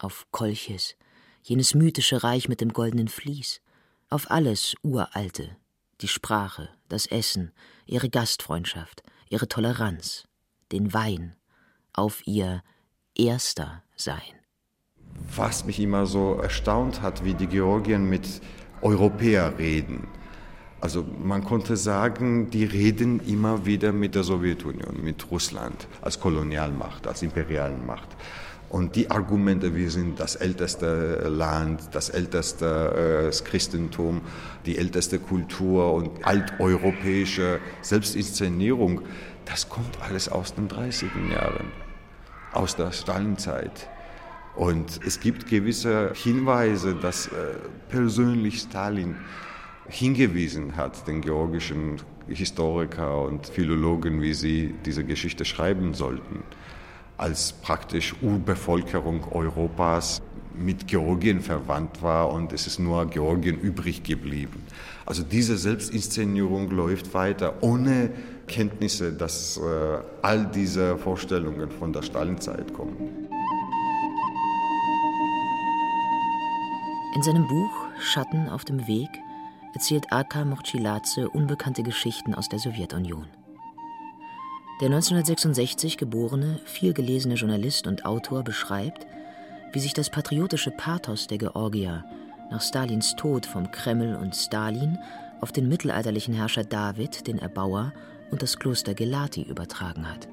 [0.04, 0.96] auf Kolchis,
[1.42, 3.62] jenes mythische Reich mit dem goldenen Vlies,
[4.10, 5.56] auf alles Uralte,
[6.02, 7.52] die Sprache, das Essen,
[7.86, 10.26] ihre Gastfreundschaft, ihre Toleranz,
[10.74, 11.36] den Wein,
[11.94, 12.64] auf ihr
[13.16, 14.34] Erster sein.
[15.36, 18.42] Was mich immer so erstaunt hat, wie die Georgier mit
[18.82, 20.08] Europäer reden.
[20.82, 27.08] Also man konnte sagen, die reden immer wieder mit der Sowjetunion, mit Russland als Kolonialmacht,
[27.08, 28.10] als Imperialmacht.
[28.74, 34.22] Und die Argumente, wir sind das älteste Land, das älteste äh, Christentum,
[34.66, 39.02] die älteste Kultur und alteuropäische Selbstinszenierung,
[39.46, 41.68] das kommt alles aus den 30er Jahren,
[42.52, 43.88] aus der Stalinzeit.
[44.56, 47.32] Und es gibt gewisse Hinweise, dass äh,
[47.90, 49.18] persönlich Stalin
[49.88, 56.42] hingewiesen hat, den georgischen Historiker und Philologen, wie sie diese Geschichte schreiben sollten,
[57.24, 60.22] als praktisch Urbevölkerung Europas
[60.54, 64.62] mit Georgien verwandt war und es ist nur Georgien übrig geblieben.
[65.06, 68.10] Also diese Selbstinszenierung läuft weiter ohne
[68.48, 69.62] Kenntnisse, dass äh,
[70.22, 72.98] all diese Vorstellungen von der Stalinzeit kommen.
[77.16, 77.72] In seinem Buch
[78.02, 79.10] Schatten auf dem Weg
[79.74, 83.28] erzählt Aka Mochiladze unbekannte Geschichten aus der Sowjetunion.
[84.82, 89.06] Der 1966 geborene, vielgelesene Journalist und Autor beschreibt,
[89.72, 92.04] wie sich das patriotische Pathos der Georgier
[92.50, 94.98] nach Stalins Tod vom Kreml und Stalin
[95.42, 97.94] auf den mittelalterlichen Herrscher David, den Erbauer,
[98.32, 100.28] und das Kloster Gelati übertragen hat.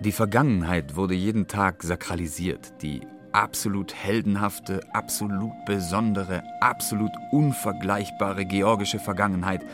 [0.00, 3.00] Die Vergangenheit wurde jeden Tag sakralisiert, die
[3.32, 9.64] absolut heldenhafte, absolut besondere, absolut unvergleichbare georgische Vergangenheit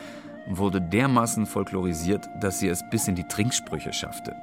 [0.49, 4.35] wurde dermaßen folklorisiert, dass sie es bis in die Trinksprüche schaffte.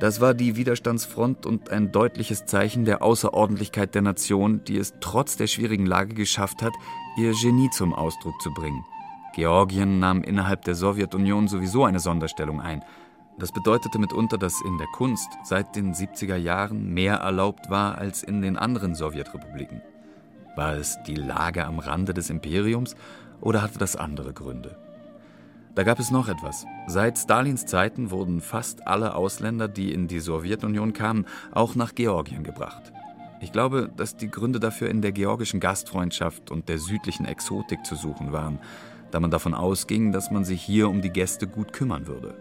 [0.00, 5.36] Das war die Widerstandsfront und ein deutliches Zeichen der Außerordentlichkeit der Nation, die es trotz
[5.36, 6.72] der schwierigen Lage geschafft hat,
[7.16, 8.84] ihr Genie zum Ausdruck zu bringen.
[9.34, 12.84] Georgien nahm innerhalb der Sowjetunion sowieso eine Sonderstellung ein–
[13.38, 18.24] das bedeutete mitunter, dass in der Kunst seit den 70er Jahren mehr erlaubt war als
[18.24, 19.80] in den anderen Sowjetrepubliken.
[20.56, 22.96] War es die Lage am Rande des Imperiums
[23.40, 24.76] oder hatte das andere Gründe?
[25.74, 26.66] Da gab es noch etwas.
[26.88, 32.42] Seit Stalins Zeiten wurden fast alle Ausländer, die in die Sowjetunion kamen, auch nach Georgien
[32.42, 32.92] gebracht.
[33.40, 37.94] Ich glaube, dass die Gründe dafür in der georgischen Gastfreundschaft und der südlichen Exotik zu
[37.94, 38.58] suchen waren,
[39.12, 42.34] da man davon ausging, dass man sich hier um die Gäste gut kümmern würde.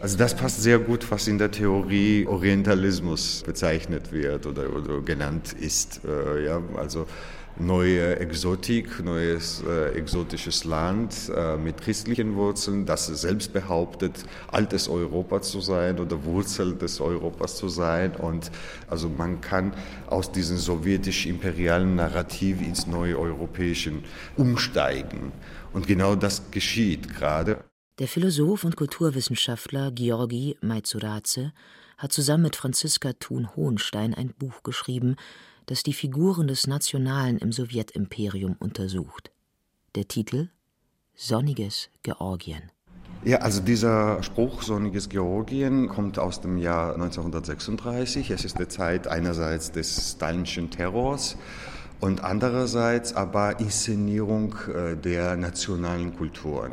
[0.00, 5.52] Also das passt sehr gut, was in der Theorie Orientalismus bezeichnet wird oder, oder genannt
[5.52, 6.00] ist.
[6.04, 7.06] Äh, ja, also
[7.66, 15.40] neue Exotik, neues äh, exotisches Land äh, mit christlichen Wurzeln, das selbst behauptet, altes Europa
[15.42, 18.16] zu sein oder Wurzel des Europas zu sein.
[18.16, 18.50] Und
[18.88, 19.72] also man kann
[20.08, 23.92] aus diesem sowjetisch-imperialen Narrativ ins neue europäische
[24.36, 25.32] umsteigen.
[25.72, 27.64] Und genau das geschieht gerade.
[27.98, 31.52] Der Philosoph und Kulturwissenschaftler Georgi Maizuraze
[31.98, 35.16] hat zusammen mit Franziska Thun-Hohenstein ein Buch geschrieben,
[35.66, 39.30] das die Figuren des Nationalen im Sowjetimperium untersucht.
[39.94, 40.48] Der Titel
[41.14, 42.70] Sonniges Georgien.
[43.24, 48.30] Ja, also dieser Spruch Sonniges Georgien kommt aus dem Jahr 1936.
[48.30, 51.36] Es ist die Zeit einerseits des stalinischen Terrors
[52.00, 56.72] und andererseits aber Inszenierung äh, der nationalen Kulturen.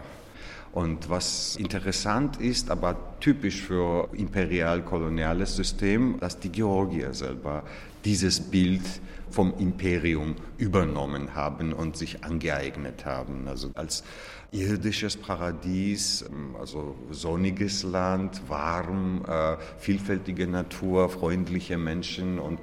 [0.71, 7.63] Und was interessant ist, aber typisch für imperial-koloniales System, dass die Georgier selber
[8.05, 8.81] dieses Bild
[9.29, 13.47] vom Imperium übernommen haben und sich angeeignet haben.
[13.47, 14.03] Also als
[14.51, 16.25] irdisches Paradies,
[16.59, 22.59] also sonniges Land, warm, äh, vielfältige Natur, freundliche Menschen und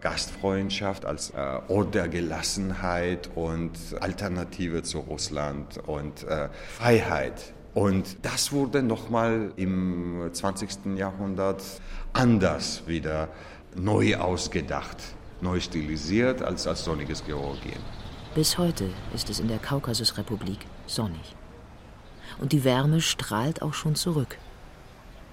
[0.00, 7.54] Gastfreundschaft als äh, Ort der Gelassenheit und Alternative zu Russland und äh, Freiheit.
[7.74, 10.96] Und das wurde nochmal im 20.
[10.96, 11.62] Jahrhundert
[12.12, 13.28] anders wieder
[13.76, 14.98] neu ausgedacht,
[15.40, 17.78] neu stilisiert als als sonniges Georgien.
[18.34, 21.36] Bis heute ist es in der Kaukasusrepublik sonnig.
[22.40, 24.38] Und die Wärme strahlt auch schon zurück.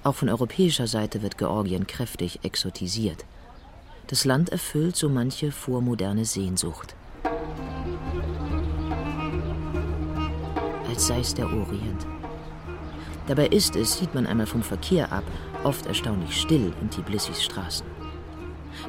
[0.04, 3.26] Auch von europäischer Seite wird Georgien kräftig exotisiert.
[4.08, 6.96] Das Land erfüllt so manche vormoderne Sehnsucht.
[10.88, 12.06] Als sei es der Orient.
[13.28, 15.24] Dabei ist es, sieht man einmal vom Verkehr ab,
[15.64, 17.91] oft erstaunlich still in Tbilisis Straßen.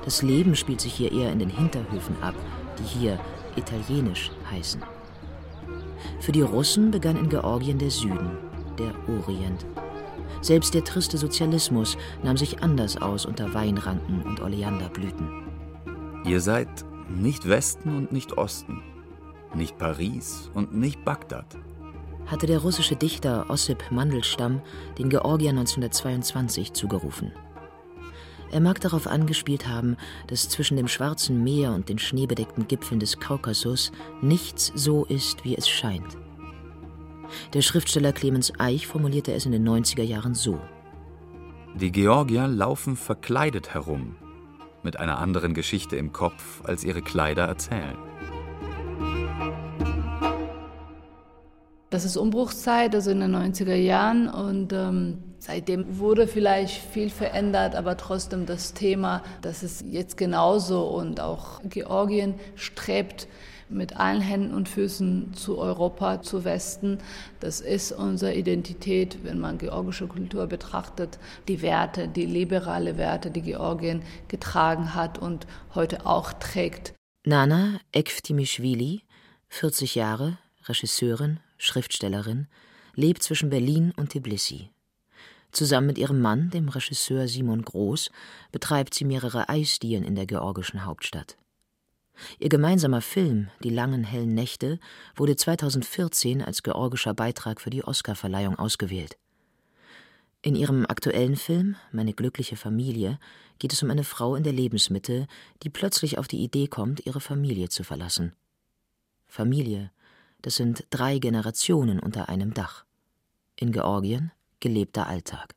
[0.04, 2.34] Das Leben spielt sich hier eher in den Hinterhöfen ab,
[2.78, 3.18] die hier
[3.56, 4.82] italienisch heißen.
[6.20, 8.30] Für die Russen begann in Georgien der Süden,
[8.78, 9.64] der Orient.
[10.40, 15.28] Selbst der triste Sozialismus nahm sich anders aus unter Weinranken und Oleanderblüten.
[16.24, 16.68] Ihr seid
[17.08, 18.82] nicht Westen und nicht Osten,
[19.54, 21.46] nicht Paris und nicht Bagdad.
[22.26, 24.60] Hatte der russische Dichter Ossip Mandelstam
[24.98, 27.32] den Georgier 1922 zugerufen.
[28.52, 29.96] Er mag darauf angespielt haben,
[30.26, 35.56] dass zwischen dem Schwarzen Meer und den schneebedeckten Gipfeln des Kaukasus nichts so ist, wie
[35.56, 36.18] es scheint.
[37.54, 40.60] Der Schriftsteller Clemens Eich formulierte es in den 90er Jahren so.
[41.74, 44.16] Die Georgier laufen verkleidet herum,
[44.82, 47.96] mit einer anderen Geschichte im Kopf, als ihre Kleider erzählen.
[51.88, 54.28] Das ist Umbruchszeit, also in den 90er Jahren.
[54.28, 60.86] Und ähm, seitdem wurde vielleicht viel verändert, aber trotzdem das Thema, das ist jetzt genauso.
[60.86, 63.26] Und auch Georgien strebt
[63.68, 66.98] mit allen Händen und Füßen zu Europa, zu Westen.
[67.40, 71.18] Das ist unsere Identität, wenn man georgische Kultur betrachtet.
[71.48, 76.94] Die Werte, die liberale Werte, die Georgien getragen hat und heute auch trägt.
[77.26, 79.02] Nana Ekftimischwili,
[79.48, 80.38] 40 Jahre,
[80.68, 82.46] Regisseurin, Schriftstellerin,
[82.94, 84.70] lebt zwischen Berlin und Tbilisi.
[85.52, 88.10] Zusammen mit ihrem Mann, dem Regisseur Simon Groß,
[88.50, 91.36] betreibt sie mehrere Eisdielen in der georgischen Hauptstadt.
[92.38, 94.78] Ihr gemeinsamer Film Die langen hellen Nächte
[95.14, 99.16] wurde 2014 als georgischer Beitrag für die Oscarverleihung ausgewählt.
[100.40, 103.18] In ihrem aktuellen Film Meine glückliche Familie
[103.58, 105.26] geht es um eine Frau in der Lebensmitte,
[105.62, 108.32] die plötzlich auf die Idee kommt, ihre Familie zu verlassen.
[109.26, 109.90] Familie,
[110.40, 112.84] das sind drei Generationen unter einem Dach.
[113.56, 114.32] In Georgien
[114.62, 115.54] gelebter Alltag.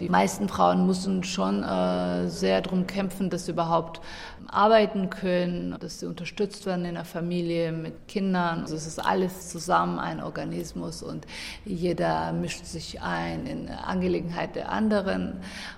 [0.00, 4.00] Die meisten Frauen mussten schon äh, sehr darum kämpfen, dass sie überhaupt
[4.48, 8.62] arbeiten können, dass sie unterstützt werden in der Familie mit Kindern.
[8.62, 11.26] Also es ist alles zusammen ein Organismus und
[11.66, 15.34] jeder mischt sich ein in Angelegenheit der anderen.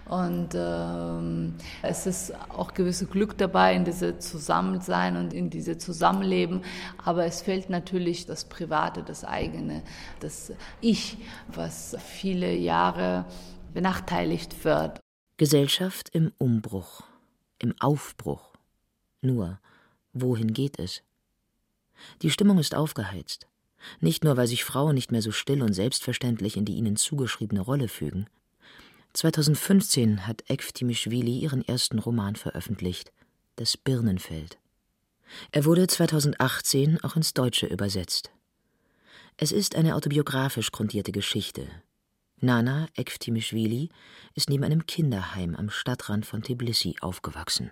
[0.09, 6.63] Und ähm, es ist auch gewisse Glück dabei in diese Zusammensein und in diese Zusammenleben.
[7.05, 9.83] Aber es fehlt natürlich das Private, das eigene,
[10.21, 11.19] das Ich,
[11.49, 13.25] was viele Jahre
[13.73, 15.01] benachteiligt wird.
[15.37, 17.03] Gesellschaft im Umbruch,
[17.59, 18.53] im Aufbruch.
[19.21, 19.59] Nur,
[20.13, 21.03] wohin geht es?
[22.23, 23.47] Die Stimmung ist aufgeheizt.
[24.01, 27.61] Nicht nur, weil sich Frauen nicht mehr so still und selbstverständlich in die ihnen zugeschriebene
[27.61, 28.27] Rolle fügen.
[29.15, 33.13] 2015 hat Ekftimischwili ihren ersten Roman veröffentlicht,
[33.57, 34.59] Das Birnenfeld.
[35.51, 38.31] Er wurde 2018 auch ins Deutsche übersetzt.
[39.37, 41.67] Es ist eine autobiografisch grundierte Geschichte,
[42.43, 43.91] Nana Ekftimischwili
[44.35, 47.71] ist neben einem Kinderheim am Stadtrand von Tbilisi aufgewachsen.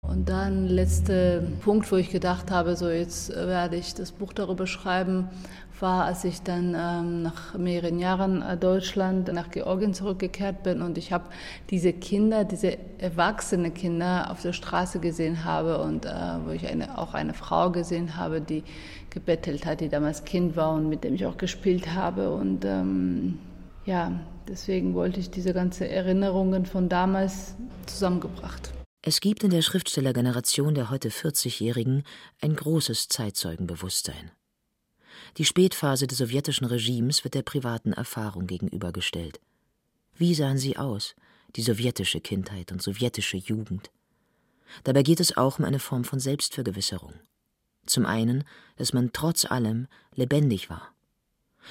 [0.00, 4.66] Und dann letzter Punkt, wo ich gedacht habe, so jetzt werde ich das Buch darüber
[4.66, 5.28] schreiben,
[5.78, 10.98] war, als ich dann ähm, nach mehreren Jahren äh, Deutschland nach Georgien zurückgekehrt bin und
[10.98, 11.26] ich habe
[11.70, 16.10] diese Kinder, diese erwachsene Kinder auf der Straße gesehen habe und äh,
[16.44, 18.64] wo ich eine, auch eine Frau gesehen habe, die
[19.10, 23.38] gebettelt hat, die damals Kind war und mit dem ich auch gespielt habe und ähm,
[23.84, 27.56] ja, deswegen wollte ich diese ganzen Erinnerungen von damals
[27.86, 28.72] zusammengebracht.
[29.04, 32.04] Es gibt in der Schriftstellergeneration der heute 40-Jährigen
[32.40, 34.30] ein großes Zeitzeugenbewusstsein.
[35.38, 39.40] Die Spätphase des sowjetischen Regimes wird der privaten Erfahrung gegenübergestellt.
[40.14, 41.16] Wie sahen sie aus,
[41.56, 43.90] die sowjetische Kindheit und sowjetische Jugend?
[44.84, 47.14] Dabei geht es auch um eine Form von Selbstvergewisserung.
[47.86, 48.44] Zum einen,
[48.76, 50.92] dass man trotz allem lebendig war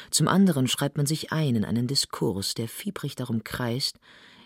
[0.10, 4.00] zum anderen schreibt man sich ein in einen Diskurs, der fiebrig darum kreist,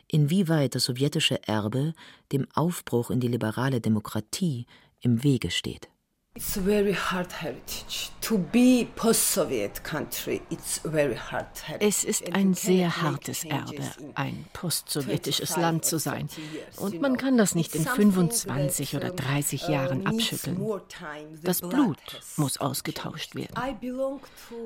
[0.08, 1.94] inwieweit das sowjetische Erbe
[2.32, 4.66] dem Aufbruch in die liberale Demokratie
[5.02, 5.90] im Wege steht.
[6.38, 8.10] It's very hard heritage.
[8.20, 11.88] To be post-Soviet country, it's very hard heritage.
[11.88, 16.28] Es ist ein sehr hartes Erbe, ein postsowjetisches Land zu sein.
[16.76, 20.60] Und man kann das nicht in 25 oder 30 Jahren abschütteln.
[21.42, 23.56] Das Blut muss ausgetauscht werden.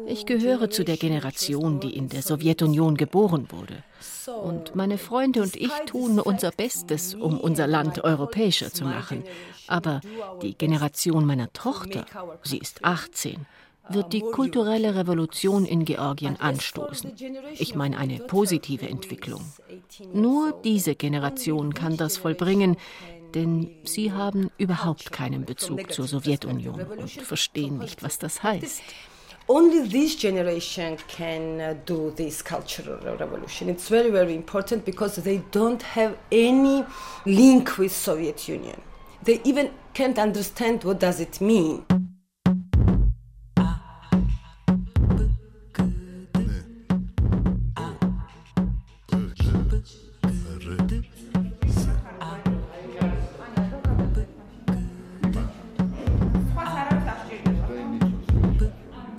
[0.07, 3.83] Ich gehöre zu der Generation, die in der Sowjetunion geboren wurde.
[4.43, 9.23] Und meine Freunde und ich tun unser Bestes, um unser Land europäischer zu machen.
[9.67, 10.01] Aber
[10.41, 12.05] die Generation meiner Tochter,
[12.43, 13.45] sie ist 18,
[13.89, 17.13] wird die kulturelle Revolution in Georgien anstoßen.
[17.57, 19.41] Ich meine eine positive Entwicklung.
[20.13, 22.77] Nur diese Generation kann das vollbringen,
[23.33, 28.81] denn sie haben überhaupt keinen Bezug zur Sowjetunion und verstehen nicht, was das heißt.
[29.49, 33.67] Only this generation can uh, do this cultural revolution.
[33.67, 36.85] It's very, very important because they don't have any
[37.25, 38.79] link with Soviet Union.
[39.23, 41.83] They even can't understand what does it mean.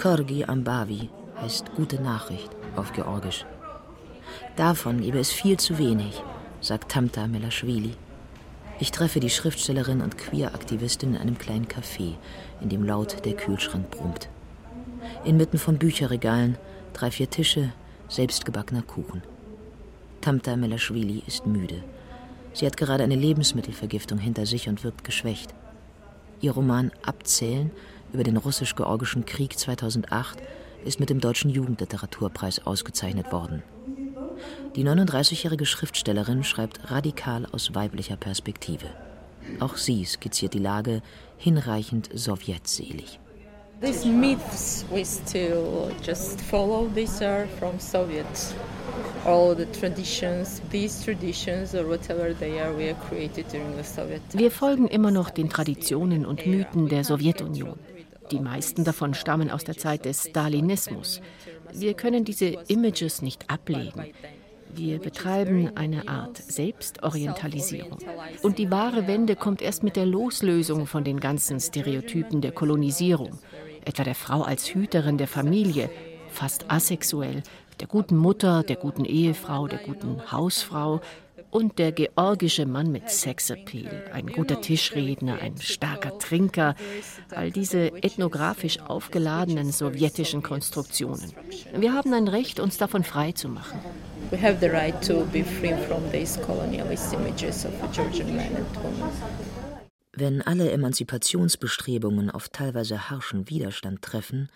[0.01, 1.11] Korgi Ambavi
[1.43, 3.45] heißt gute Nachricht auf Georgisch.
[4.57, 6.23] Davon gebe es viel zu wenig,
[6.63, 7.93] sagt Tamta Melaschwili.
[8.79, 12.15] Ich treffe die Schriftstellerin und Queer-Aktivistin in einem kleinen Café,
[12.63, 14.31] in dem laut der Kühlschrank brummt.
[15.27, 16.57] Inmitten von Bücherregalen,
[16.95, 17.71] drei, vier Tische,
[18.09, 19.23] selbstgebackener Kuchen.
[20.23, 21.85] Tamta Melashvili ist müde.
[22.55, 25.55] Sie hat gerade eine Lebensmittelvergiftung hinter sich und wirkt geschwächt.
[26.41, 27.71] Ihr Roman Abzählen
[28.13, 30.39] über den russisch-georgischen Krieg 2008
[30.85, 33.63] ist mit dem Deutschen Jugendliteraturpreis ausgezeichnet worden.
[34.77, 38.87] Die 39-jährige Schriftstellerin schreibt radikal aus weiblicher Perspektive.
[39.59, 41.03] Auch sie skizziert die Lage
[41.37, 43.19] hinreichend sowjetselig.
[43.81, 46.87] These myths we still just follow.
[46.95, 48.27] These are from Soviet.
[49.25, 54.21] All the traditions, these traditions or whatever they are, were created during the Soviet.
[54.33, 57.79] Wir folgen immer noch den Traditionen und Mythen der Sowjetunion.
[58.31, 61.21] Die meisten davon stammen aus der Zeit des Stalinismus.
[61.73, 64.13] Wir können diese Images nicht ablegen.
[64.73, 67.99] Wir betreiben eine Art Selbstorientalisierung.
[68.43, 73.39] Und die wahre Wende kommt erst mit der Loslösung von den ganzen Stereotypen der Kolonisierung,
[73.85, 75.91] etwa der Frau als Hüterin der Familie,
[76.29, 77.43] fast asexuell,
[77.81, 81.01] der guten Mutter, der guten Ehefrau, der guten Hausfrau,
[81.51, 86.75] und der georgische Mann mit Sexappeal, ein guter Tischredner, ein starker Trinker,
[87.31, 91.33] all diese ethnografisch aufgeladenen sowjetischen Konstruktionen.
[91.75, 93.79] Wir haben ein Recht, uns davon frei zu machen.
[94.31, 98.55] We have the right to be free from these colonialist images of a Georgian man
[98.55, 99.11] and woman.
[100.13, 104.51] Wenn alle Emanzipationsbestrebungen auf teilweise harschen Widerstand treffen,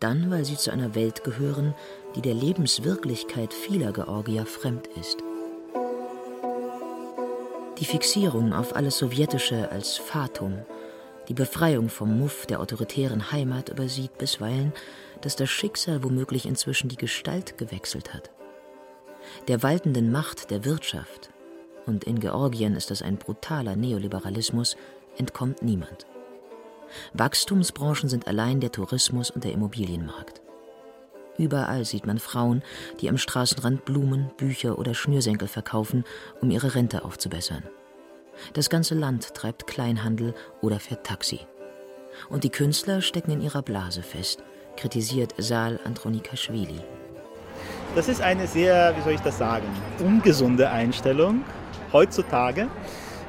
[0.00, 1.74] dann weil sie zu einer Welt gehören,
[2.14, 5.18] die der Lebenswirklichkeit vieler Georgier fremd ist.
[7.78, 10.64] Die Fixierung auf alles Sowjetische als Fatum,
[11.28, 14.72] die Befreiung vom Muff der autoritären Heimat übersieht bisweilen,
[15.20, 18.30] dass das Schicksal womöglich inzwischen die Gestalt gewechselt hat.
[19.48, 21.30] Der waltenden Macht der Wirtschaft,
[21.84, 24.76] und in Georgien ist das ein brutaler Neoliberalismus,
[25.18, 26.06] entkommt niemand.
[27.12, 30.45] Wachstumsbranchen sind allein der Tourismus und der Immobilienmarkt.
[31.38, 32.62] Überall sieht man Frauen,
[33.00, 36.04] die am Straßenrand Blumen, Bücher oder Schnürsenkel verkaufen,
[36.40, 37.62] um ihre Rente aufzubessern.
[38.52, 41.40] Das ganze Land treibt Kleinhandel oder fährt Taxi.
[42.30, 44.42] Und die Künstler stecken in ihrer Blase fest,
[44.76, 46.80] kritisiert Saal Andronikaschwili.
[47.94, 49.66] Das ist eine sehr, wie soll ich das sagen,
[50.00, 51.44] ungesunde Einstellung
[51.92, 52.68] heutzutage,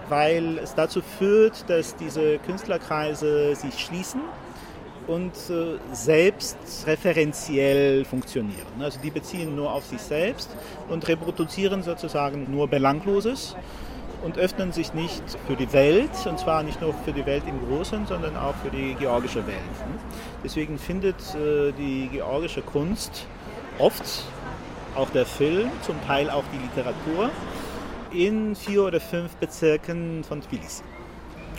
[0.09, 4.21] weil es dazu führt, dass diese Künstlerkreise sich schließen
[5.07, 8.67] und äh, selbst referenziell funktionieren.
[8.79, 10.49] Also die beziehen nur auf sich selbst
[10.89, 13.55] und reproduzieren sozusagen nur Belangloses
[14.23, 17.59] und öffnen sich nicht für die Welt, und zwar nicht nur für die Welt im
[17.67, 19.57] Großen, sondern auch für die georgische Welt.
[20.43, 23.25] Deswegen findet äh, die georgische Kunst
[23.79, 24.23] oft,
[24.95, 27.29] auch der Film, zum Teil auch die Literatur,
[28.11, 30.83] in vier oder fünf Bezirken von Tbilisi.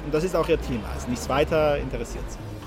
[0.05, 2.58] Und das ist auch ihr Thema, also nichts weiter interessiert sie.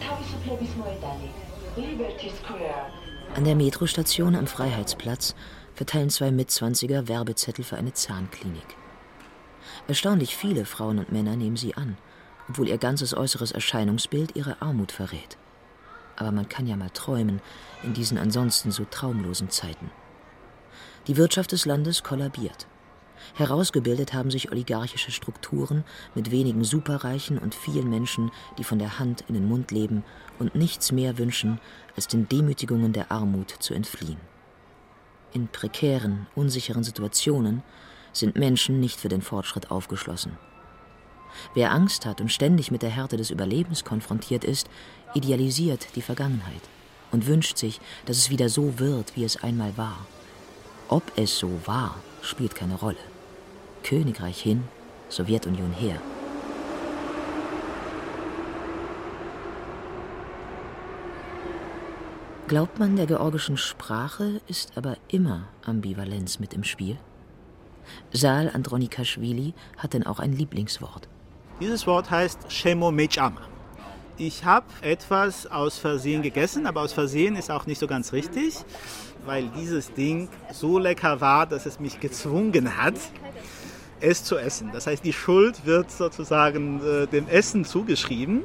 [3.36, 5.36] An der Metrostation am Freiheitsplatz
[5.74, 8.76] verteilen zwei Mitzwanziger Werbezettel für eine Zahnklinik.
[9.88, 11.98] Erstaunlich viele Frauen und Männer nehmen sie an,
[12.50, 15.38] obwohl ihr ganzes äußeres Erscheinungsbild ihre Armut verrät.
[16.16, 17.42] Aber man kann ja mal träumen
[17.84, 19.92] in diesen ansonsten so traumlosen Zeiten.
[21.08, 22.68] Die Wirtschaft des Landes kollabiert.
[23.36, 25.84] Herausgebildet haben sich oligarchische Strukturen
[26.16, 30.04] mit wenigen Superreichen und vielen Menschen, die von der Hand in den Mund leben
[30.40, 31.60] und nichts mehr wünschen,
[31.96, 34.18] als den Demütigungen der Armut zu entfliehen.
[35.34, 37.64] In prekären, unsicheren Situationen
[38.12, 40.38] sind Menschen nicht für den Fortschritt aufgeschlossen.
[41.54, 44.70] Wer Angst hat und ständig mit der Härte des Überlebens konfrontiert ist,
[45.14, 46.62] idealisiert die Vergangenheit
[47.12, 50.06] und wünscht sich, dass es wieder so wird, wie es einmal war.
[50.90, 53.11] Ob es so war, spielt keine Rolle.
[53.84, 54.64] Königreich hin,
[55.10, 55.96] Sowjetunion her.
[62.48, 66.98] Glaubt man, der georgischen Sprache ist aber immer Ambivalenz mit im Spiel?
[68.12, 71.08] Saal Andronikaschwili hat denn auch ein Lieblingswort.
[71.62, 73.42] Dieses Wort heißt Shemo Mechama.
[74.18, 78.56] Ich habe etwas aus Versehen gegessen, aber aus Versehen ist auch nicht so ganz richtig,
[79.26, 82.96] weil dieses Ding so lecker war, dass es mich gezwungen hat,
[84.02, 84.72] es zu essen.
[84.74, 88.44] Das heißt, die Schuld wird sozusagen äh, dem Essen zugeschrieben,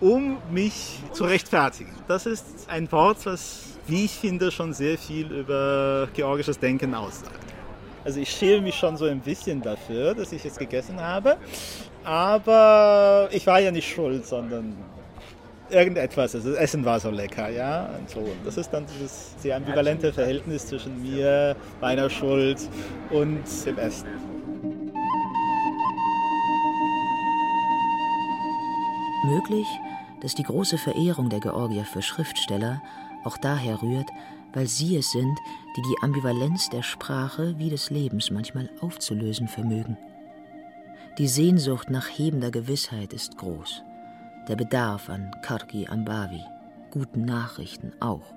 [0.00, 1.92] um mich zu rechtfertigen.
[2.06, 7.32] Das ist ein Wort, was, wie ich finde, schon sehr viel über georgisches Denken aussagt.
[8.04, 11.36] Also ich schäme mich schon so ein bisschen dafür, dass ich es gegessen habe.
[12.04, 14.76] Aber ich war ja nicht schuld, sondern
[15.70, 16.34] irgendetwas.
[16.34, 17.90] Also das Essen war so lecker, ja.
[17.98, 18.26] Und so.
[18.44, 22.58] Das ist dann dieses sehr ambivalente Verhältnis zwischen mir, meiner Schuld
[23.10, 24.06] und dem Essen.
[29.28, 29.66] Möglich,
[30.20, 32.82] dass die große Verehrung der Georgier für Schriftsteller
[33.24, 34.08] auch daher rührt,
[34.52, 35.38] weil sie es sind,
[35.76, 39.96] die die Ambivalenz der Sprache wie des Lebens manchmal aufzulösen vermögen.
[41.18, 43.82] Die Sehnsucht nach hebender Gewissheit ist groß,
[44.48, 46.42] der Bedarf an Karki Ambavi,
[46.90, 48.34] guten Nachrichten auch.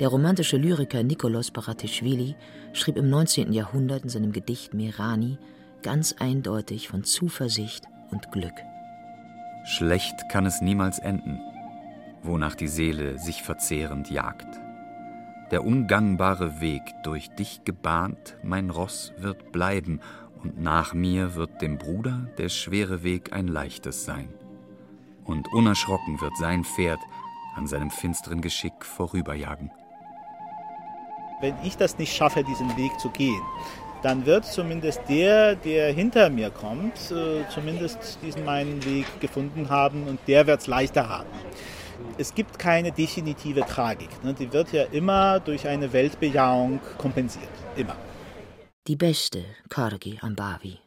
[0.00, 2.34] Der romantische Lyriker Nikolaus Baratischvili
[2.72, 3.52] schrieb im 19.
[3.52, 5.38] Jahrhundert in seinem Gedicht Merani
[5.82, 8.54] ganz eindeutig von Zuversicht und Glück.
[9.68, 11.42] Schlecht kann es niemals enden,
[12.22, 14.48] wonach die Seele sich verzehrend jagt.
[15.50, 20.00] Der ungangbare Weg, durch dich gebahnt, mein Ross wird bleiben,
[20.42, 24.32] und nach mir wird dem Bruder der schwere Weg ein leichtes sein.
[25.26, 27.00] Und unerschrocken wird sein Pferd
[27.54, 29.70] an seinem finsteren Geschick vorüberjagen.
[31.42, 33.42] Wenn ich das nicht schaffe, diesen Weg zu gehen,
[34.02, 40.04] dann wird zumindest der, der hinter mir kommt, äh, zumindest diesen meinen Weg gefunden haben
[40.04, 41.28] und der wird es leichter haben.
[42.16, 44.22] Es gibt keine definitive Tragik.
[44.24, 44.34] Ne?
[44.34, 47.48] Die wird ja immer durch eine Weltbejahung kompensiert.
[47.76, 47.96] Immer.
[48.86, 50.78] Die beste Kargi Ambavi,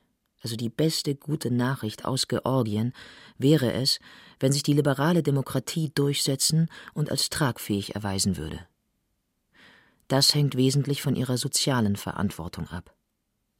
[0.41, 2.93] also die beste gute Nachricht aus Georgien,
[3.38, 3.99] wäre es,
[4.39, 8.59] wenn sich die liberale Demokratie durchsetzen und als tragfähig erweisen würde.
[10.07, 12.93] Das hängt wesentlich von ihrer sozialen Verantwortung ab.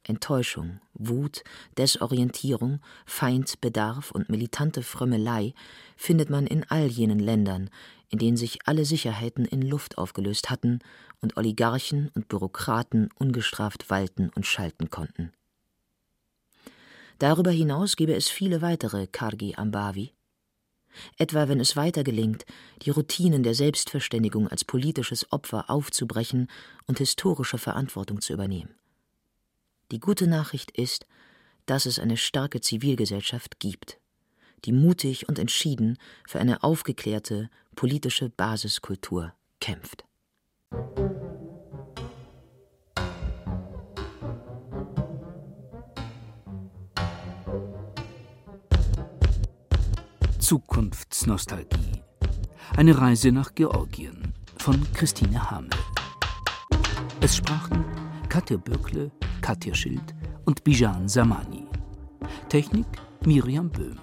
[0.04, 1.44] Enttäuschung, Wut,
[1.78, 5.54] Desorientierung, Feindbedarf und militante Frömmelei
[5.96, 7.70] findet man in all jenen Ländern,
[8.08, 10.80] in denen sich alle Sicherheiten in Luft aufgelöst hatten
[11.20, 15.32] und Oligarchen und Bürokraten ungestraft walten und schalten konnten.
[17.18, 20.12] Darüber hinaus gäbe es viele weitere Kargi Ambavi,
[21.18, 22.44] etwa wenn es weiter gelingt,
[22.82, 26.48] die Routinen der Selbstverständigung als politisches Opfer aufzubrechen
[26.86, 28.74] und historische Verantwortung zu übernehmen.
[29.92, 31.04] Die gute Nachricht ist,
[31.66, 34.00] dass es eine starke Zivilgesellschaft gibt,
[34.64, 40.06] die mutig und entschieden für eine aufgeklärte politische Basiskultur kämpft.
[50.38, 52.02] Zukunftsnostalgie.
[52.78, 55.68] Eine Reise nach Georgien von Christine Hamel.
[57.20, 57.84] Es sprachen
[58.30, 59.10] Katja Böckle,
[59.42, 60.14] Katja Schild
[60.46, 61.66] und Bijan Samani.
[62.48, 62.86] Technik
[63.26, 63.98] Miriam Böhm.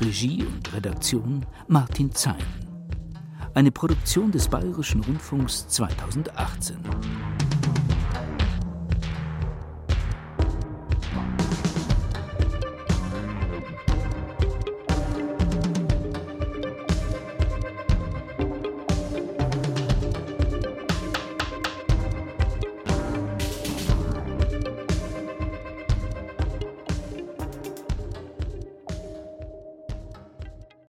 [0.00, 2.36] Regie und Redaktion Martin Zein.
[3.54, 6.76] Eine Produktion des Bayerischen Rundfunks 2018.